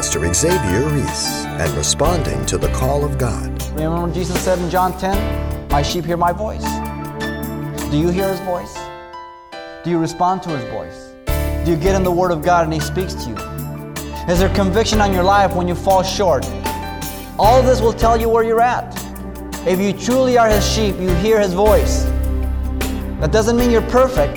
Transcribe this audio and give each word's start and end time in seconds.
Pastor 0.00 0.32
Xavier 0.32 0.88
Reese 0.88 1.44
and 1.44 1.70
responding 1.76 2.46
to 2.46 2.56
the 2.56 2.72
call 2.72 3.04
of 3.04 3.18
God. 3.18 3.62
Remember 3.74 4.00
when 4.00 4.14
Jesus 4.14 4.42
said 4.42 4.58
in 4.58 4.70
John 4.70 4.98
10, 4.98 5.68
My 5.68 5.82
sheep 5.82 6.06
hear 6.06 6.16
my 6.16 6.32
voice? 6.32 6.64
Do 7.90 7.98
you 7.98 8.08
hear 8.08 8.26
his 8.26 8.40
voice? 8.40 8.74
Do 9.84 9.90
you 9.90 9.98
respond 9.98 10.42
to 10.44 10.56
his 10.56 10.64
voice? 10.70 11.12
Do 11.66 11.72
you 11.72 11.76
get 11.76 11.94
in 11.94 12.02
the 12.02 12.10
Word 12.10 12.30
of 12.30 12.40
God 12.40 12.64
and 12.64 12.72
he 12.72 12.80
speaks 12.80 13.12
to 13.12 13.28
you? 13.28 13.36
Is 14.26 14.38
there 14.38 14.48
conviction 14.54 15.02
on 15.02 15.12
your 15.12 15.22
life 15.22 15.54
when 15.54 15.68
you 15.68 15.74
fall 15.74 16.02
short? 16.02 16.46
All 17.38 17.60
of 17.60 17.66
this 17.66 17.82
will 17.82 17.92
tell 17.92 18.18
you 18.18 18.30
where 18.30 18.42
you're 18.42 18.62
at. 18.62 18.96
If 19.66 19.78
you 19.78 19.92
truly 19.92 20.38
are 20.38 20.48
his 20.48 20.66
sheep, 20.66 20.98
you 20.98 21.10
hear 21.16 21.38
his 21.38 21.52
voice. 21.52 22.04
That 23.20 23.32
doesn't 23.32 23.54
mean 23.54 23.70
you're 23.70 23.90
perfect, 23.90 24.36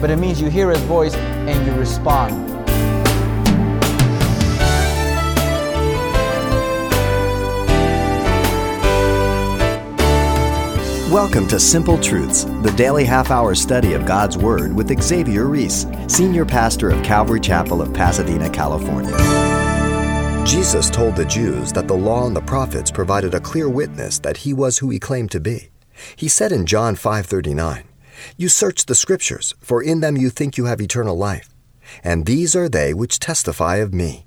but 0.00 0.10
it 0.10 0.16
means 0.20 0.40
you 0.40 0.48
hear 0.48 0.70
his 0.70 0.82
voice 0.82 1.16
and 1.16 1.66
you 1.66 1.72
respond. 1.72 2.45
Welcome 11.16 11.48
to 11.48 11.58
Simple 11.58 11.98
Truths, 11.98 12.44
the 12.44 12.74
daily 12.76 13.02
half 13.02 13.30
hour 13.30 13.54
study 13.54 13.94
of 13.94 14.04
God's 14.04 14.36
Word 14.36 14.76
with 14.76 15.02
Xavier 15.02 15.46
Reese, 15.46 15.86
Senior 16.08 16.44
Pastor 16.44 16.90
of 16.90 17.02
Calvary 17.02 17.40
Chapel 17.40 17.80
of 17.80 17.94
Pasadena, 17.94 18.50
California. 18.50 19.16
Jesus 20.44 20.90
told 20.90 21.16
the 21.16 21.24
Jews 21.24 21.72
that 21.72 21.88
the 21.88 21.96
law 21.96 22.26
and 22.26 22.36
the 22.36 22.42
prophets 22.42 22.90
provided 22.90 23.32
a 23.32 23.40
clear 23.40 23.66
witness 23.66 24.18
that 24.18 24.36
he 24.36 24.52
was 24.52 24.76
who 24.76 24.90
he 24.90 24.98
claimed 24.98 25.30
to 25.30 25.40
be. 25.40 25.70
He 26.16 26.28
said 26.28 26.52
in 26.52 26.66
John 26.66 26.96
5:39, 26.96 27.84
"You 28.36 28.50
search 28.50 28.84
the 28.84 28.94
scriptures, 28.94 29.54
for 29.58 29.82
in 29.82 30.00
them 30.00 30.18
you 30.18 30.28
think 30.28 30.58
you 30.58 30.66
have 30.66 30.82
eternal 30.82 31.16
life, 31.16 31.48
and 32.04 32.26
these 32.26 32.54
are 32.54 32.68
they 32.68 32.92
which 32.92 33.18
testify 33.18 33.76
of 33.76 33.94
me." 33.94 34.25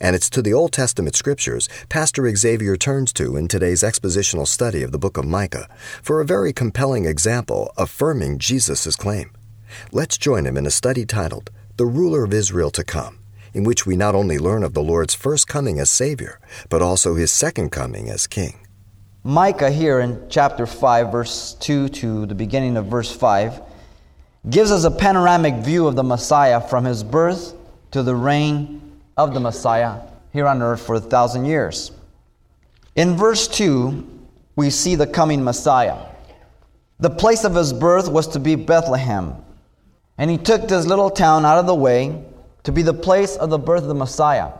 And 0.00 0.14
it's 0.14 0.28
to 0.30 0.42
the 0.42 0.52
Old 0.52 0.72
Testament 0.72 1.16
scriptures 1.16 1.68
Pastor 1.88 2.34
Xavier 2.34 2.76
turns 2.76 3.12
to 3.14 3.36
in 3.36 3.48
today's 3.48 3.82
expositional 3.82 4.46
study 4.46 4.82
of 4.82 4.92
the 4.92 4.98
book 4.98 5.16
of 5.16 5.24
Micah 5.24 5.68
for 6.02 6.20
a 6.20 6.26
very 6.26 6.52
compelling 6.52 7.06
example 7.06 7.72
affirming 7.76 8.38
Jesus' 8.38 8.96
claim. 8.96 9.30
Let's 9.92 10.18
join 10.18 10.46
him 10.46 10.56
in 10.56 10.66
a 10.66 10.70
study 10.70 11.06
titled 11.06 11.50
The 11.76 11.86
Ruler 11.86 12.24
of 12.24 12.34
Israel 12.34 12.70
to 12.72 12.84
Come, 12.84 13.20
in 13.54 13.64
which 13.64 13.86
we 13.86 13.96
not 13.96 14.14
only 14.14 14.38
learn 14.38 14.62
of 14.62 14.74
the 14.74 14.82
Lord's 14.82 15.14
first 15.14 15.48
coming 15.48 15.80
as 15.80 15.90
Savior, 15.90 16.40
but 16.68 16.82
also 16.82 17.14
his 17.14 17.32
second 17.32 17.70
coming 17.70 18.10
as 18.10 18.26
King. 18.26 18.66
Micah, 19.24 19.70
here 19.70 19.98
in 19.98 20.24
chapter 20.28 20.66
5, 20.66 21.10
verse 21.10 21.56
2 21.58 21.88
to 21.88 22.26
the 22.26 22.34
beginning 22.34 22.76
of 22.76 22.86
verse 22.86 23.10
5, 23.10 23.60
gives 24.48 24.70
us 24.70 24.84
a 24.84 24.90
panoramic 24.90 25.54
view 25.64 25.88
of 25.88 25.96
the 25.96 26.04
Messiah 26.04 26.60
from 26.60 26.84
his 26.84 27.02
birth 27.02 27.54
to 27.90 28.04
the 28.04 28.14
reign 28.14 28.85
of 29.16 29.34
the 29.34 29.40
Messiah 29.40 30.00
here 30.32 30.46
on 30.46 30.62
earth 30.62 30.84
for 30.84 30.96
a 30.96 31.00
thousand 31.00 31.46
years. 31.46 31.92
In 32.94 33.16
verse 33.16 33.48
2, 33.48 34.06
we 34.56 34.70
see 34.70 34.94
the 34.94 35.06
coming 35.06 35.44
Messiah. 35.44 35.96
The 36.98 37.10
place 37.10 37.44
of 37.44 37.54
his 37.54 37.72
birth 37.72 38.08
was 38.08 38.28
to 38.28 38.40
be 38.40 38.54
Bethlehem. 38.54 39.34
And 40.18 40.30
he 40.30 40.38
took 40.38 40.66
this 40.66 40.86
little 40.86 41.10
town 41.10 41.44
out 41.44 41.58
of 41.58 41.66
the 41.66 41.74
way 41.74 42.24
to 42.62 42.72
be 42.72 42.82
the 42.82 42.94
place 42.94 43.36
of 43.36 43.50
the 43.50 43.58
birth 43.58 43.82
of 43.82 43.88
the 43.88 43.94
Messiah. 43.94 44.52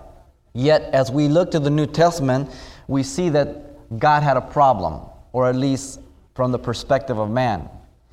Yet, 0.53 0.83
as 0.93 1.11
we 1.11 1.29
look 1.29 1.51
to 1.53 1.59
the 1.59 1.71
New 1.71 1.87
Testament, 1.87 2.51
we 2.89 3.03
see 3.03 3.31
that 3.31 3.99
God 3.99 4.23
had 4.23 4.37
a 4.37 4.43
problem, 4.43 5.01
or 5.33 5.49
at 5.49 5.57
least 5.57 6.01
from 6.35 6.53
the 6.53 6.59
perspective 6.59 7.19
of 7.19 7.31
man. 7.31 7.69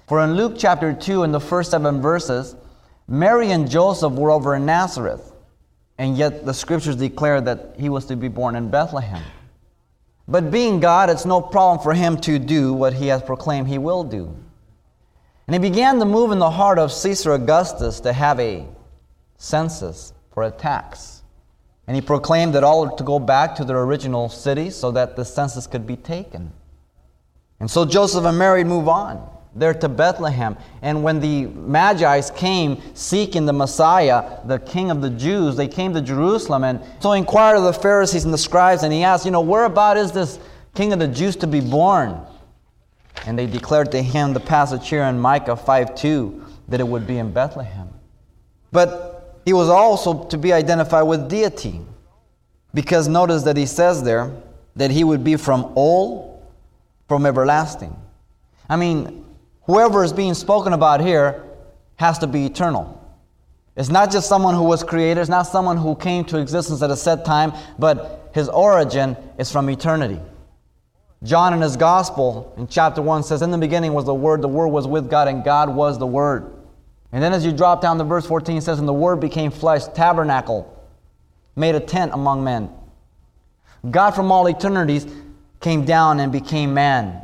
For 0.08 0.24
in 0.24 0.36
Luke 0.36 0.56
chapter 0.58 0.94
2, 0.94 1.24
in 1.24 1.32
the 1.32 1.40
first 1.40 1.72
seven 1.72 2.02
verses, 2.02 2.56
Mary 3.08 3.52
and 3.52 3.70
Joseph 3.70 4.14
were 4.14 4.32
over 4.32 4.56
in 4.56 4.66
Nazareth. 4.66 5.33
And 5.98 6.18
yet 6.18 6.46
the 6.46 6.54
scriptures 6.54 6.96
declare 6.96 7.42
that 7.42 7.76
he 7.78 7.90
was 7.90 8.06
to 8.06 8.16
be 8.16 8.28
born 8.28 8.56
in 8.56 8.70
Bethlehem. 8.70 9.24
But 10.28 10.52
being 10.52 10.80
God, 10.80 11.10
it's 11.10 11.26
no 11.26 11.42
problem 11.42 11.84
for 11.84 11.94
him 11.94 12.18
to 12.22 12.40
do 12.40 12.74
what 12.74 12.94
he 12.94 13.08
has 13.08 13.22
proclaimed 13.22 13.68
he 13.68 13.78
will 13.78 14.04
do. 14.04 14.36
And 15.48 15.54
he 15.54 15.60
began 15.60 16.00
to 16.00 16.06
move 16.06 16.32
in 16.32 16.40
the 16.40 16.50
heart 16.50 16.80
of 16.80 16.92
Caesar 16.92 17.34
Augustus 17.34 18.00
to 18.02 18.14
have 18.14 18.40
a 18.40 18.66
census 19.38 20.14
for 20.34 20.44
a 20.44 20.52
tax. 20.52 21.22
And 21.86 21.96
he 21.96 22.02
proclaimed 22.02 22.56
that 22.56 22.64
all 22.64 22.88
were 22.88 22.98
to 22.98 23.04
go 23.04 23.20
back 23.20 23.56
to 23.56 23.66
their 23.66 23.82
original 23.82 24.30
cities 24.30 24.76
so 24.76 24.92
that 24.92 25.18
the 25.18 25.26
census 25.26 25.68
could 25.68 25.86
be 25.86 25.98
taken. 25.98 26.54
And 27.60 27.70
so 27.70 27.84
Joseph 27.86 28.24
and 28.24 28.38
Mary 28.38 28.64
move 28.64 28.88
on 28.88 29.30
there 29.56 29.74
to 29.74 29.90
Bethlehem. 29.90 30.58
And 30.82 31.04
when 31.04 31.20
the 31.20 31.46
Magi's 31.48 32.32
came 32.32 32.82
seeking 32.96 33.46
the 33.46 33.54
Messiah, 33.54 34.40
the 34.46 34.60
King 34.60 34.92
of 34.92 35.02
the 35.02 35.10
Jews, 35.10 35.56
they 35.56 35.68
came 35.68 35.94
to 35.94 36.02
Jerusalem 36.02 36.64
and 36.64 36.82
so 37.00 37.12
inquired 37.14 37.58
of 37.58 37.64
the 37.64 37.74
Pharisees 37.74 38.26
and 38.26 38.34
the 38.34 38.38
scribes, 38.38 38.84
and 38.84 38.92
he 38.92 39.04
asked, 39.04 39.26
You 39.26 39.32
know, 39.32 39.42
whereabout 39.42 39.98
is 39.98 40.12
this 40.12 40.40
King 40.76 40.94
of 40.94 41.00
the 41.00 41.08
Jews 41.08 41.36
to 41.38 41.48
be 41.48 41.62
born? 41.62 42.20
And 43.26 43.38
they 43.38 43.46
declared 43.46 43.92
to 43.92 44.02
him 44.02 44.34
the 44.34 44.40
passage 44.40 44.90
here 44.90 45.04
in 45.04 45.20
Micah 45.20 45.56
5 45.56 45.96
2 45.96 46.46
that 46.70 46.80
it 46.80 46.88
would 46.88 47.06
be 47.06 47.18
in 47.18 47.32
Bethlehem. 47.32 47.90
But 48.72 49.40
he 49.46 49.54
was 49.54 49.70
also 49.70 50.24
to 50.26 50.38
be 50.38 50.52
identified 50.52 51.04
with 51.04 51.30
deity. 51.30 51.82
Because 52.74 53.08
notice 53.08 53.44
that 53.44 53.56
he 53.56 53.68
says 53.68 54.02
there 54.04 54.32
that 54.76 54.90
he 54.90 55.04
would 55.04 55.24
be 55.24 55.36
from 55.36 55.72
old, 55.76 56.44
from 57.08 57.26
everlasting. 57.28 57.96
I 58.68 58.76
mean, 58.76 59.24
whoever 59.66 60.04
is 60.04 60.14
being 60.14 60.34
spoken 60.34 60.74
about 60.74 61.02
here 61.02 61.44
has 61.96 62.20
to 62.20 62.28
be 62.28 62.46
eternal. 62.46 63.00
It's 63.76 63.90
not 63.90 64.12
just 64.12 64.30
someone 64.30 64.54
who 64.54 64.64
was 64.64 64.84
created, 64.84 65.20
it's 65.20 65.30
not 65.30 65.44
someone 65.44 65.78
who 65.78 65.96
came 65.96 66.26
to 66.26 66.40
existence 66.40 66.82
at 66.82 66.92
a 66.92 66.96
set 66.96 67.26
time, 67.26 67.54
but 67.80 68.30
his 68.34 68.50
origin 68.50 69.18
is 69.38 69.52
from 69.52 69.70
eternity. 69.70 70.20
John 71.24 71.54
in 71.54 71.62
his 71.62 71.78
gospel 71.78 72.54
in 72.58 72.68
chapter 72.68 73.02
1 73.02 73.24
says, 73.24 73.42
In 73.42 73.52
the 73.52 73.58
beginning 73.58 73.94
was 73.94 74.06
the 74.06 74.14
Word, 74.14 74.42
the 74.42 74.48
Word 74.48 74.68
was 74.68 74.86
with 74.86 75.10
God, 75.10 75.28
and 75.28 75.44
God 75.44 75.74
was 75.74 75.98
the 75.98 76.06
Word. 76.06 76.54
And 77.12 77.24
then 77.24 77.32
as 77.32 77.46
you 77.46 77.52
drop 77.52 77.82
down 77.82 77.98
to 77.98 78.04
verse 78.04 78.26
14, 78.26 78.58
it 78.58 78.62
says, 78.62 78.80
And 78.80 78.88
the 78.88 78.94
Word 78.94 79.20
became 79.20 79.50
flesh, 79.50 79.86
tabernacle, 79.96 80.70
made 81.56 81.76
a 81.76 81.80
tent 81.80 82.12
among 82.14 82.44
men. 82.44 82.70
God 83.90 84.12
from 84.12 84.32
all 84.32 84.48
eternities 84.48 85.08
came 85.62 85.86
down 85.86 86.20
and 86.20 86.32
became 86.32 86.74
man. 86.74 87.22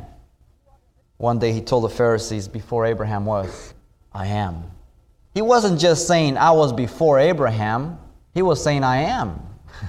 One 1.20 1.38
day 1.38 1.52
he 1.52 1.60
told 1.60 1.84
the 1.84 1.90
Pharisees, 1.90 2.48
Before 2.48 2.86
Abraham 2.86 3.26
was, 3.26 3.74
I 4.10 4.28
am. 4.28 4.64
He 5.34 5.42
wasn't 5.42 5.78
just 5.78 6.06
saying, 6.06 6.38
I 6.38 6.50
was 6.52 6.72
before 6.72 7.18
Abraham. 7.18 7.98
He 8.32 8.40
was 8.40 8.64
saying, 8.64 8.84
I 8.84 9.02
am. 9.02 9.38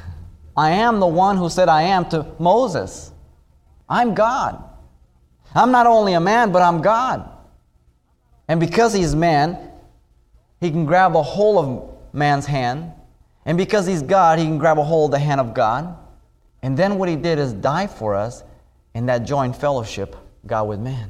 I 0.57 0.71
am 0.71 0.99
the 0.99 1.07
one 1.07 1.37
who 1.37 1.49
said, 1.49 1.69
I 1.69 1.83
am 1.83 2.09
to 2.09 2.27
Moses. 2.37 3.13
I'm 3.87 4.13
God. 4.13 4.61
I'm 5.55 5.71
not 5.71 5.87
only 5.87 6.15
a 6.15 6.19
man, 6.19 6.51
but 6.51 6.61
I'm 6.61 6.81
God. 6.81 7.31
And 8.49 8.59
because 8.59 8.93
he's 8.93 9.15
man, 9.15 9.71
he 10.59 10.69
can 10.69 10.85
grab 10.85 11.15
a 11.15 11.23
hold 11.23 11.65
of 11.65 12.13
man's 12.13 12.45
hand. 12.45 12.91
And 13.45 13.57
because 13.57 13.87
he's 13.87 14.01
God, 14.01 14.37
he 14.37 14.43
can 14.43 14.57
grab 14.57 14.77
a 14.77 14.83
hold 14.83 15.13
of 15.13 15.19
the 15.21 15.25
hand 15.25 15.39
of 15.39 15.53
God. 15.53 15.95
And 16.61 16.77
then 16.77 16.97
what 16.97 17.07
he 17.07 17.15
did 17.15 17.39
is 17.39 17.53
die 17.53 17.87
for 17.87 18.15
us 18.15 18.43
in 18.93 19.05
that 19.05 19.19
joint 19.23 19.55
fellowship, 19.55 20.17
God 20.45 20.67
with 20.67 20.81
man 20.81 21.09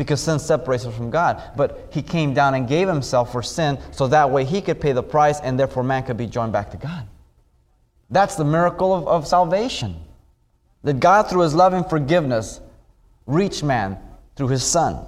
because 0.00 0.22
sin 0.22 0.38
separates 0.38 0.86
us 0.86 0.96
from 0.96 1.10
God. 1.10 1.42
But 1.58 1.90
he 1.92 2.00
came 2.00 2.32
down 2.32 2.54
and 2.54 2.66
gave 2.66 2.88
himself 2.88 3.32
for 3.32 3.42
sin 3.42 3.78
so 3.90 4.08
that 4.08 4.30
way 4.30 4.46
he 4.46 4.62
could 4.62 4.80
pay 4.80 4.92
the 4.92 5.02
price 5.02 5.38
and 5.40 5.60
therefore 5.60 5.82
man 5.82 6.04
could 6.04 6.16
be 6.16 6.26
joined 6.26 6.54
back 6.54 6.70
to 6.70 6.78
God. 6.78 7.06
That's 8.08 8.34
the 8.34 8.44
miracle 8.46 8.94
of, 8.94 9.06
of 9.06 9.26
salvation. 9.26 10.00
That 10.84 11.00
God, 11.00 11.24
through 11.28 11.42
his 11.42 11.54
loving 11.54 11.84
forgiveness, 11.84 12.62
reached 13.26 13.62
man 13.62 13.98
through 14.36 14.48
his 14.48 14.64
Son. 14.64 15.04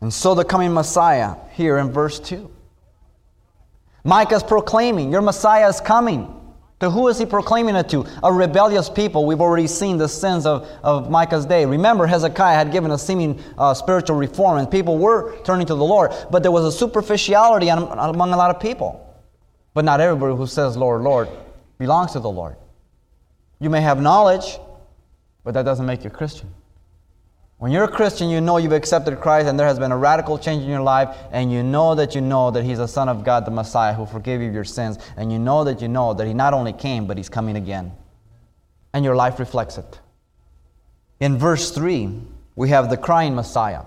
And 0.00 0.14
so 0.14 0.36
the 0.36 0.44
coming 0.44 0.72
Messiah 0.72 1.34
here 1.54 1.76
in 1.78 1.90
verse 1.90 2.20
2. 2.20 2.48
Micah's 4.04 4.44
proclaiming, 4.44 5.10
Your 5.10 5.20
Messiah 5.20 5.68
is 5.68 5.80
coming. 5.80 6.39
To 6.80 6.88
who 6.90 7.08
is 7.08 7.18
he 7.18 7.26
proclaiming 7.26 7.76
it 7.76 7.90
to? 7.90 8.06
A 8.22 8.32
rebellious 8.32 8.88
people. 8.88 9.26
We've 9.26 9.40
already 9.40 9.66
seen 9.66 9.98
the 9.98 10.08
sins 10.08 10.46
of, 10.46 10.66
of 10.82 11.10
Micah's 11.10 11.44
day. 11.44 11.66
Remember, 11.66 12.06
Hezekiah 12.06 12.56
had 12.56 12.72
given 12.72 12.90
a 12.90 12.98
seeming 12.98 13.38
uh, 13.58 13.74
spiritual 13.74 14.16
reform, 14.16 14.58
and 14.58 14.70
people 14.70 14.96
were 14.96 15.38
turning 15.42 15.66
to 15.66 15.74
the 15.74 15.84
Lord, 15.84 16.12
but 16.30 16.42
there 16.42 16.50
was 16.50 16.64
a 16.64 16.72
superficiality 16.72 17.68
among 17.68 18.32
a 18.32 18.36
lot 18.36 18.54
of 18.54 18.60
people. 18.60 19.06
But 19.74 19.84
not 19.84 20.00
everybody 20.00 20.34
who 20.34 20.46
says, 20.46 20.76
Lord, 20.76 21.02
Lord, 21.02 21.28
belongs 21.78 22.12
to 22.12 22.20
the 22.20 22.30
Lord. 22.30 22.56
You 23.60 23.68
may 23.68 23.82
have 23.82 24.00
knowledge, 24.00 24.58
but 25.44 25.52
that 25.54 25.64
doesn't 25.64 25.84
make 25.84 26.02
you 26.02 26.08
a 26.08 26.12
Christian. 26.12 26.52
When 27.60 27.72
you're 27.72 27.84
a 27.84 27.88
Christian, 27.88 28.30
you 28.30 28.40
know 28.40 28.56
you've 28.56 28.72
accepted 28.72 29.20
Christ 29.20 29.46
and 29.46 29.60
there 29.60 29.66
has 29.66 29.78
been 29.78 29.92
a 29.92 29.96
radical 29.96 30.38
change 30.38 30.62
in 30.62 30.70
your 30.70 30.80
life, 30.80 31.14
and 31.30 31.52
you 31.52 31.62
know 31.62 31.94
that 31.94 32.14
you 32.14 32.22
know 32.22 32.50
that 32.50 32.64
He's 32.64 32.78
the 32.78 32.88
Son 32.88 33.06
of 33.06 33.22
God, 33.22 33.44
the 33.44 33.50
Messiah, 33.50 33.92
who 33.92 34.06
forgave 34.06 34.40
you 34.40 34.50
your 34.50 34.64
sins, 34.64 34.98
and 35.18 35.30
you 35.30 35.38
know 35.38 35.64
that 35.64 35.82
you 35.82 35.88
know 35.88 36.14
that 36.14 36.26
He 36.26 36.32
not 36.32 36.54
only 36.54 36.72
came, 36.72 37.06
but 37.06 37.18
He's 37.18 37.28
coming 37.28 37.56
again. 37.56 37.92
And 38.94 39.04
your 39.04 39.14
life 39.14 39.38
reflects 39.38 39.76
it. 39.76 40.00
In 41.20 41.36
verse 41.36 41.70
3, 41.70 42.22
we 42.56 42.70
have 42.70 42.88
the 42.88 42.96
crying 42.96 43.34
Messiah. 43.34 43.82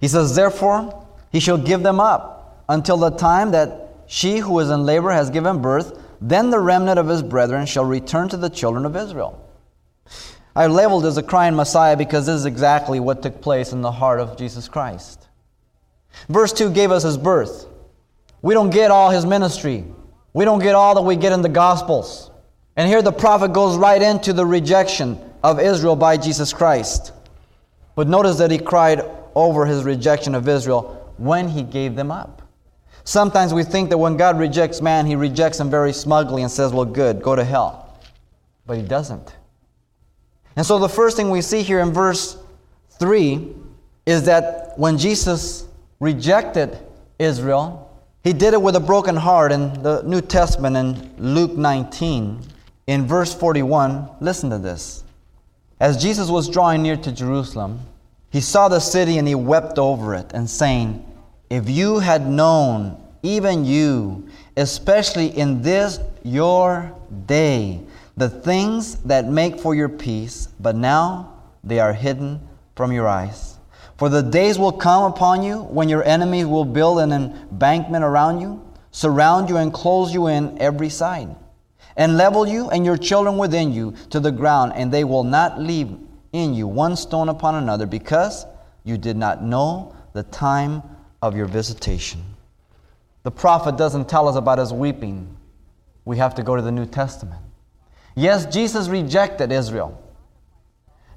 He 0.00 0.06
says, 0.06 0.36
Therefore, 0.36 1.04
He 1.32 1.40
shall 1.40 1.58
give 1.58 1.82
them 1.82 1.98
up 1.98 2.64
until 2.68 2.98
the 2.98 3.10
time 3.10 3.50
that 3.50 3.96
she 4.06 4.38
who 4.38 4.60
is 4.60 4.70
in 4.70 4.86
labor 4.86 5.10
has 5.10 5.28
given 5.28 5.60
birth, 5.60 5.98
Then 6.20 6.50
the 6.50 6.60
remnant 6.60 7.00
of 7.00 7.08
his 7.08 7.20
brethren 7.20 7.66
shall 7.66 7.84
return 7.84 8.28
to 8.28 8.36
the 8.36 8.48
children 8.48 8.86
of 8.86 8.94
Israel. 8.94 9.44
I 10.54 10.66
labeled 10.66 11.06
as 11.06 11.16
a 11.16 11.22
crying 11.22 11.56
Messiah 11.56 11.96
because 11.96 12.26
this 12.26 12.36
is 12.36 12.46
exactly 12.46 13.00
what 13.00 13.22
took 13.22 13.40
place 13.40 13.72
in 13.72 13.80
the 13.80 13.92
heart 13.92 14.20
of 14.20 14.36
Jesus 14.36 14.68
Christ. 14.68 15.28
Verse 16.28 16.52
2 16.52 16.70
gave 16.70 16.90
us 16.90 17.02
his 17.02 17.16
birth. 17.16 17.66
We 18.42 18.54
don't 18.54 18.70
get 18.70 18.90
all 18.90 19.10
his 19.10 19.24
ministry, 19.24 19.84
we 20.32 20.44
don't 20.44 20.62
get 20.62 20.74
all 20.74 20.94
that 20.96 21.02
we 21.02 21.16
get 21.16 21.32
in 21.32 21.42
the 21.42 21.48
Gospels. 21.48 22.30
And 22.76 22.88
here 22.88 23.02
the 23.02 23.12
prophet 23.12 23.52
goes 23.52 23.76
right 23.76 24.00
into 24.00 24.32
the 24.32 24.46
rejection 24.46 25.18
of 25.42 25.60
Israel 25.60 25.96
by 25.96 26.16
Jesus 26.16 26.52
Christ. 26.52 27.12
But 27.94 28.08
notice 28.08 28.38
that 28.38 28.50
he 28.50 28.58
cried 28.58 29.02
over 29.34 29.66
his 29.66 29.84
rejection 29.84 30.34
of 30.34 30.48
Israel 30.48 31.12
when 31.18 31.48
he 31.48 31.62
gave 31.62 31.94
them 31.94 32.10
up. 32.10 32.42
Sometimes 33.04 33.52
we 33.52 33.64
think 33.64 33.90
that 33.90 33.98
when 33.98 34.16
God 34.16 34.38
rejects 34.38 34.80
man, 34.80 35.06
he 35.06 35.16
rejects 35.16 35.60
him 35.60 35.70
very 35.70 35.92
smugly 35.92 36.42
and 36.42 36.50
says, 36.50 36.72
Well, 36.72 36.84
good, 36.84 37.20
go 37.22 37.36
to 37.36 37.44
hell. 37.44 37.98
But 38.66 38.76
he 38.76 38.82
doesn't. 38.82 39.34
And 40.56 40.66
so 40.66 40.78
the 40.78 40.88
first 40.88 41.16
thing 41.16 41.30
we 41.30 41.40
see 41.40 41.62
here 41.62 41.80
in 41.80 41.92
verse 41.92 42.36
3 42.98 43.54
is 44.06 44.24
that 44.24 44.78
when 44.78 44.98
Jesus 44.98 45.66
rejected 46.00 46.78
Israel, 47.18 47.90
he 48.24 48.32
did 48.32 48.54
it 48.54 48.62
with 48.62 48.76
a 48.76 48.80
broken 48.80 49.16
heart. 49.16 49.52
In 49.52 49.82
the 49.82 50.02
New 50.02 50.20
Testament, 50.20 50.76
in 50.76 51.14
Luke 51.18 51.56
19, 51.56 52.42
in 52.86 53.06
verse 53.06 53.34
41, 53.34 54.08
listen 54.20 54.50
to 54.50 54.58
this. 54.58 55.04
As 55.80 56.00
Jesus 56.00 56.28
was 56.28 56.48
drawing 56.48 56.82
near 56.82 56.96
to 56.96 57.12
Jerusalem, 57.12 57.80
he 58.30 58.40
saw 58.40 58.68
the 58.68 58.80
city 58.80 59.18
and 59.18 59.26
he 59.26 59.34
wept 59.34 59.78
over 59.78 60.14
it, 60.14 60.30
and 60.32 60.48
saying, 60.48 61.04
If 61.50 61.68
you 61.68 61.98
had 61.98 62.28
known, 62.28 63.00
even 63.22 63.64
you, 63.64 64.28
especially 64.56 65.26
in 65.26 65.62
this 65.62 65.98
your 66.22 66.92
day, 67.26 67.80
the 68.16 68.28
things 68.28 68.96
that 69.04 69.26
make 69.26 69.58
for 69.58 69.74
your 69.74 69.88
peace, 69.88 70.48
but 70.60 70.76
now 70.76 71.42
they 71.64 71.80
are 71.80 71.92
hidden 71.92 72.40
from 72.76 72.92
your 72.92 73.08
eyes. 73.08 73.58
For 73.96 74.08
the 74.08 74.22
days 74.22 74.58
will 74.58 74.72
come 74.72 75.04
upon 75.04 75.42
you 75.42 75.62
when 75.62 75.88
your 75.88 76.04
enemies 76.04 76.46
will 76.46 76.64
build 76.64 76.98
an 77.00 77.12
embankment 77.12 78.04
around 78.04 78.40
you, 78.40 78.62
surround 78.90 79.48
you, 79.48 79.56
and 79.56 79.72
close 79.72 80.12
you 80.12 80.26
in 80.26 80.60
every 80.60 80.88
side, 80.88 81.34
and 81.96 82.16
level 82.16 82.46
you 82.46 82.68
and 82.70 82.84
your 82.84 82.96
children 82.96 83.38
within 83.38 83.72
you 83.72 83.94
to 84.10 84.20
the 84.20 84.32
ground, 84.32 84.72
and 84.74 84.92
they 84.92 85.04
will 85.04 85.24
not 85.24 85.60
leave 85.60 85.96
in 86.32 86.54
you 86.54 86.66
one 86.66 86.96
stone 86.96 87.28
upon 87.28 87.54
another, 87.54 87.86
because 87.86 88.44
you 88.84 88.98
did 88.98 89.16
not 89.16 89.42
know 89.42 89.94
the 90.14 90.22
time 90.24 90.82
of 91.20 91.36
your 91.36 91.46
visitation. 91.46 92.22
The 93.22 93.30
prophet 93.30 93.76
doesn't 93.76 94.08
tell 94.08 94.26
us 94.26 94.34
about 94.34 94.58
his 94.58 94.72
weeping. 94.72 95.36
We 96.04 96.16
have 96.16 96.34
to 96.34 96.42
go 96.42 96.56
to 96.56 96.62
the 96.62 96.72
New 96.72 96.86
Testament. 96.86 97.40
Yes, 98.14 98.46
Jesus 98.46 98.88
rejected 98.88 99.52
Israel. 99.52 99.98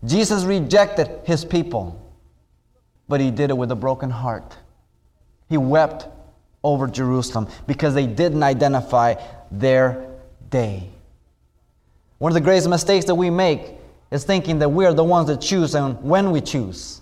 Jesus 0.03 0.43
rejected 0.43 1.09
his 1.23 1.43
people, 1.43 2.01
but 3.07 3.19
he 3.19 3.31
did 3.31 3.49
it 3.49 3.57
with 3.57 3.71
a 3.71 3.75
broken 3.75 4.09
heart. 4.09 4.55
He 5.49 5.57
wept 5.57 6.07
over 6.63 6.87
Jerusalem 6.87 7.47
because 7.67 7.93
they 7.93 8.07
didn't 8.07 8.43
identify 8.43 9.15
their 9.51 10.07
day. 10.49 10.89
One 12.17 12.31
of 12.31 12.33
the 12.33 12.41
greatest 12.41 12.69
mistakes 12.69 13.05
that 13.05 13.15
we 13.15 13.29
make 13.29 13.75
is 14.11 14.23
thinking 14.23 14.59
that 14.59 14.69
we 14.69 14.85
are 14.85 14.93
the 14.93 15.03
ones 15.03 15.27
that 15.27 15.41
choose 15.41 15.75
and 15.75 16.01
when 16.01 16.31
we 16.31 16.41
choose. 16.41 17.01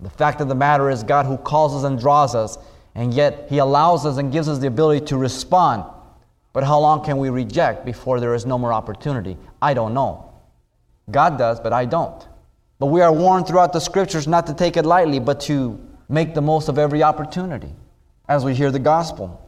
The 0.00 0.10
fact 0.10 0.40
of 0.40 0.48
the 0.48 0.54
matter 0.54 0.90
is, 0.90 1.02
God 1.02 1.26
who 1.26 1.36
calls 1.36 1.74
us 1.74 1.84
and 1.84 1.98
draws 1.98 2.34
us, 2.34 2.58
and 2.94 3.12
yet 3.12 3.46
He 3.48 3.58
allows 3.58 4.06
us 4.06 4.16
and 4.16 4.32
gives 4.32 4.48
us 4.48 4.58
the 4.58 4.66
ability 4.66 5.06
to 5.06 5.16
respond 5.16 5.84
but 6.58 6.64
how 6.64 6.80
long 6.80 7.04
can 7.04 7.18
we 7.18 7.30
reject 7.30 7.84
before 7.84 8.18
there 8.18 8.34
is 8.34 8.44
no 8.44 8.58
more 8.58 8.72
opportunity? 8.72 9.36
I 9.62 9.74
don't 9.74 9.94
know. 9.94 10.32
God 11.08 11.38
does, 11.38 11.60
but 11.60 11.72
I 11.72 11.84
don't. 11.84 12.26
But 12.80 12.86
we 12.86 13.00
are 13.00 13.12
warned 13.12 13.46
throughout 13.46 13.72
the 13.72 13.78
scriptures 13.78 14.26
not 14.26 14.44
to 14.48 14.54
take 14.54 14.76
it 14.76 14.84
lightly, 14.84 15.20
but 15.20 15.38
to 15.42 15.78
make 16.08 16.34
the 16.34 16.40
most 16.40 16.68
of 16.68 16.76
every 16.76 17.00
opportunity 17.00 17.72
as 18.28 18.44
we 18.44 18.56
hear 18.56 18.72
the 18.72 18.80
gospel. 18.80 19.40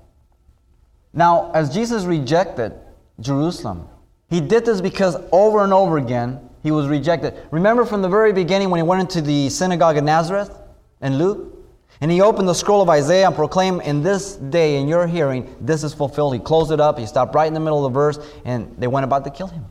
Now, 1.12 1.50
as 1.52 1.74
Jesus 1.74 2.04
rejected 2.04 2.74
Jerusalem, 3.18 3.88
he 4.28 4.40
did 4.40 4.64
this 4.64 4.80
because 4.80 5.16
over 5.32 5.64
and 5.64 5.72
over 5.72 5.98
again 5.98 6.38
he 6.62 6.70
was 6.70 6.86
rejected. 6.86 7.34
Remember 7.50 7.84
from 7.84 8.02
the 8.02 8.08
very 8.08 8.32
beginning 8.32 8.70
when 8.70 8.78
he 8.78 8.84
went 8.84 9.00
into 9.00 9.20
the 9.20 9.48
synagogue 9.50 9.96
of 9.96 10.04
Nazareth 10.04 10.56
in 11.02 11.18
Luke? 11.18 11.59
And 12.00 12.10
he 12.10 12.22
opened 12.22 12.48
the 12.48 12.54
scroll 12.54 12.80
of 12.80 12.88
Isaiah 12.88 13.26
and 13.26 13.34
proclaimed, 13.34 13.82
In 13.82 14.02
this 14.02 14.36
day, 14.36 14.78
in 14.78 14.88
your 14.88 15.06
hearing, 15.06 15.54
this 15.60 15.84
is 15.84 15.92
fulfilled. 15.92 16.34
He 16.34 16.40
closed 16.40 16.72
it 16.72 16.80
up, 16.80 16.98
he 16.98 17.06
stopped 17.06 17.34
right 17.34 17.46
in 17.46 17.54
the 17.54 17.60
middle 17.60 17.84
of 17.84 17.92
the 17.92 17.98
verse, 17.98 18.18
and 18.44 18.74
they 18.78 18.86
went 18.86 19.04
about 19.04 19.24
to 19.24 19.30
kill 19.30 19.48
him. 19.48 19.66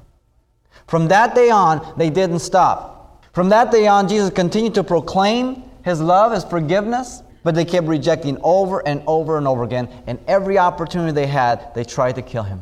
From 0.88 1.08
that 1.08 1.34
day 1.34 1.50
on, 1.50 1.96
they 1.98 2.10
didn't 2.10 2.40
stop. 2.40 3.26
From 3.34 3.50
that 3.50 3.72
day 3.72 3.88
on, 3.88 4.08
Jesus 4.08 4.30
continued 4.32 4.76
to 4.76 4.84
proclaim 4.84 5.64
his 5.84 6.02
love, 6.02 6.32
his 6.32 6.44
forgiveness, 6.44 7.24
but 7.44 7.56
they 7.56 7.66
kept 7.66 7.88
rejecting 7.88 8.38
over 8.44 8.86
and 8.88 9.02
over 9.08 9.38
and 9.38 9.48
over 9.48 9.64
again. 9.64 9.90
And 10.08 10.20
every 10.28 10.58
opportunity 10.58 11.12
they 11.12 11.28
had, 11.28 11.74
they 11.74 11.84
tried 11.84 12.16
to 12.16 12.22
kill 12.22 12.44
him. 12.44 12.62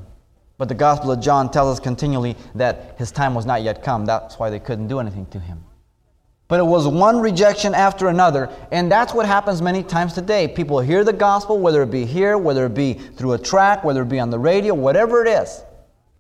But 0.58 0.70
the 0.70 0.76
Gospel 0.76 1.12
of 1.12 1.20
John 1.20 1.52
tells 1.52 1.78
us 1.78 1.84
continually 1.84 2.36
that 2.56 2.96
his 2.98 3.12
time 3.12 3.36
was 3.36 3.46
not 3.46 3.64
yet 3.64 3.84
come. 3.84 4.06
That's 4.06 4.40
why 4.40 4.50
they 4.50 4.60
couldn't 4.60 4.88
do 4.88 5.00
anything 5.00 5.26
to 5.28 5.40
him. 5.40 5.64
But 6.48 6.60
it 6.62 6.66
was 6.66 6.88
one 6.88 7.20
rejection 7.20 7.76
after 7.76 8.08
another. 8.08 8.50
And 8.72 8.92
that's 8.92 9.14
what 9.14 9.26
happens 9.26 9.62
many 9.62 9.84
times 9.84 10.14
today. 10.14 10.48
People 10.48 10.80
hear 10.80 11.04
the 11.04 11.14
gospel, 11.14 11.60
whether 11.60 11.84
it 11.84 11.92
be 11.92 12.06
here, 12.06 12.38
whether 12.38 12.66
it 12.66 12.74
be 12.74 12.94
through 12.94 13.34
a 13.34 13.38
track, 13.38 13.84
whether 13.84 14.04
it 14.04 14.10
be 14.10 14.20
on 14.20 14.30
the 14.30 14.40
radio, 14.40 14.74
whatever 14.74 15.26
it 15.26 15.28
is. 15.28 15.62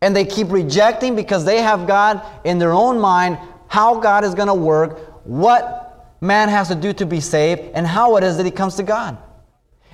And 0.01 0.15
they 0.15 0.25
keep 0.25 0.51
rejecting 0.51 1.15
because 1.15 1.45
they 1.45 1.61
have 1.61 1.87
God 1.87 2.21
in 2.43 2.59
their 2.59 2.73
own 2.73 2.99
mind 2.99 3.39
how 3.67 3.99
God 3.99 4.23
is 4.23 4.35
going 4.35 4.47
to 4.47 4.53
work, 4.53 5.25
what 5.25 6.15
man 6.21 6.49
has 6.49 6.67
to 6.67 6.75
do 6.75 6.93
to 6.93 7.05
be 7.05 7.19
saved, 7.19 7.61
and 7.73 7.87
how 7.87 8.17
it 8.17 8.23
is 8.23 8.37
that 8.37 8.45
he 8.45 8.51
comes 8.51 8.75
to 8.75 8.83
God. 8.83 9.17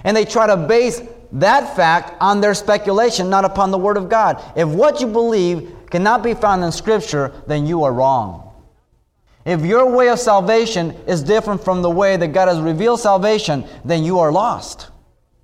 And 0.03 0.17
they 0.17 0.25
try 0.25 0.47
to 0.47 0.57
base 0.57 1.01
that 1.33 1.75
fact 1.75 2.15
on 2.21 2.41
their 2.41 2.53
speculation, 2.53 3.29
not 3.29 3.45
upon 3.45 3.71
the 3.71 3.77
Word 3.77 3.97
of 3.97 4.09
God. 4.09 4.43
If 4.55 4.67
what 4.67 4.99
you 4.99 5.07
believe 5.07 5.71
cannot 5.89 6.23
be 6.23 6.33
found 6.33 6.63
in 6.63 6.71
Scripture, 6.71 7.31
then 7.47 7.65
you 7.65 7.83
are 7.83 7.93
wrong. 7.93 8.52
If 9.45 9.61
your 9.61 9.89
way 9.89 10.09
of 10.09 10.19
salvation 10.19 10.91
is 11.05 11.21
different 11.21 11.63
from 11.63 11.81
the 11.81 11.89
way 11.89 12.15
that 12.15 12.29
God 12.29 12.47
has 12.47 12.59
revealed 12.59 12.99
salvation, 12.99 13.65
then 13.83 14.03
you 14.03 14.19
are 14.19 14.31
lost. 14.31 14.89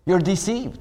You're 0.06 0.19
deceived. 0.19 0.80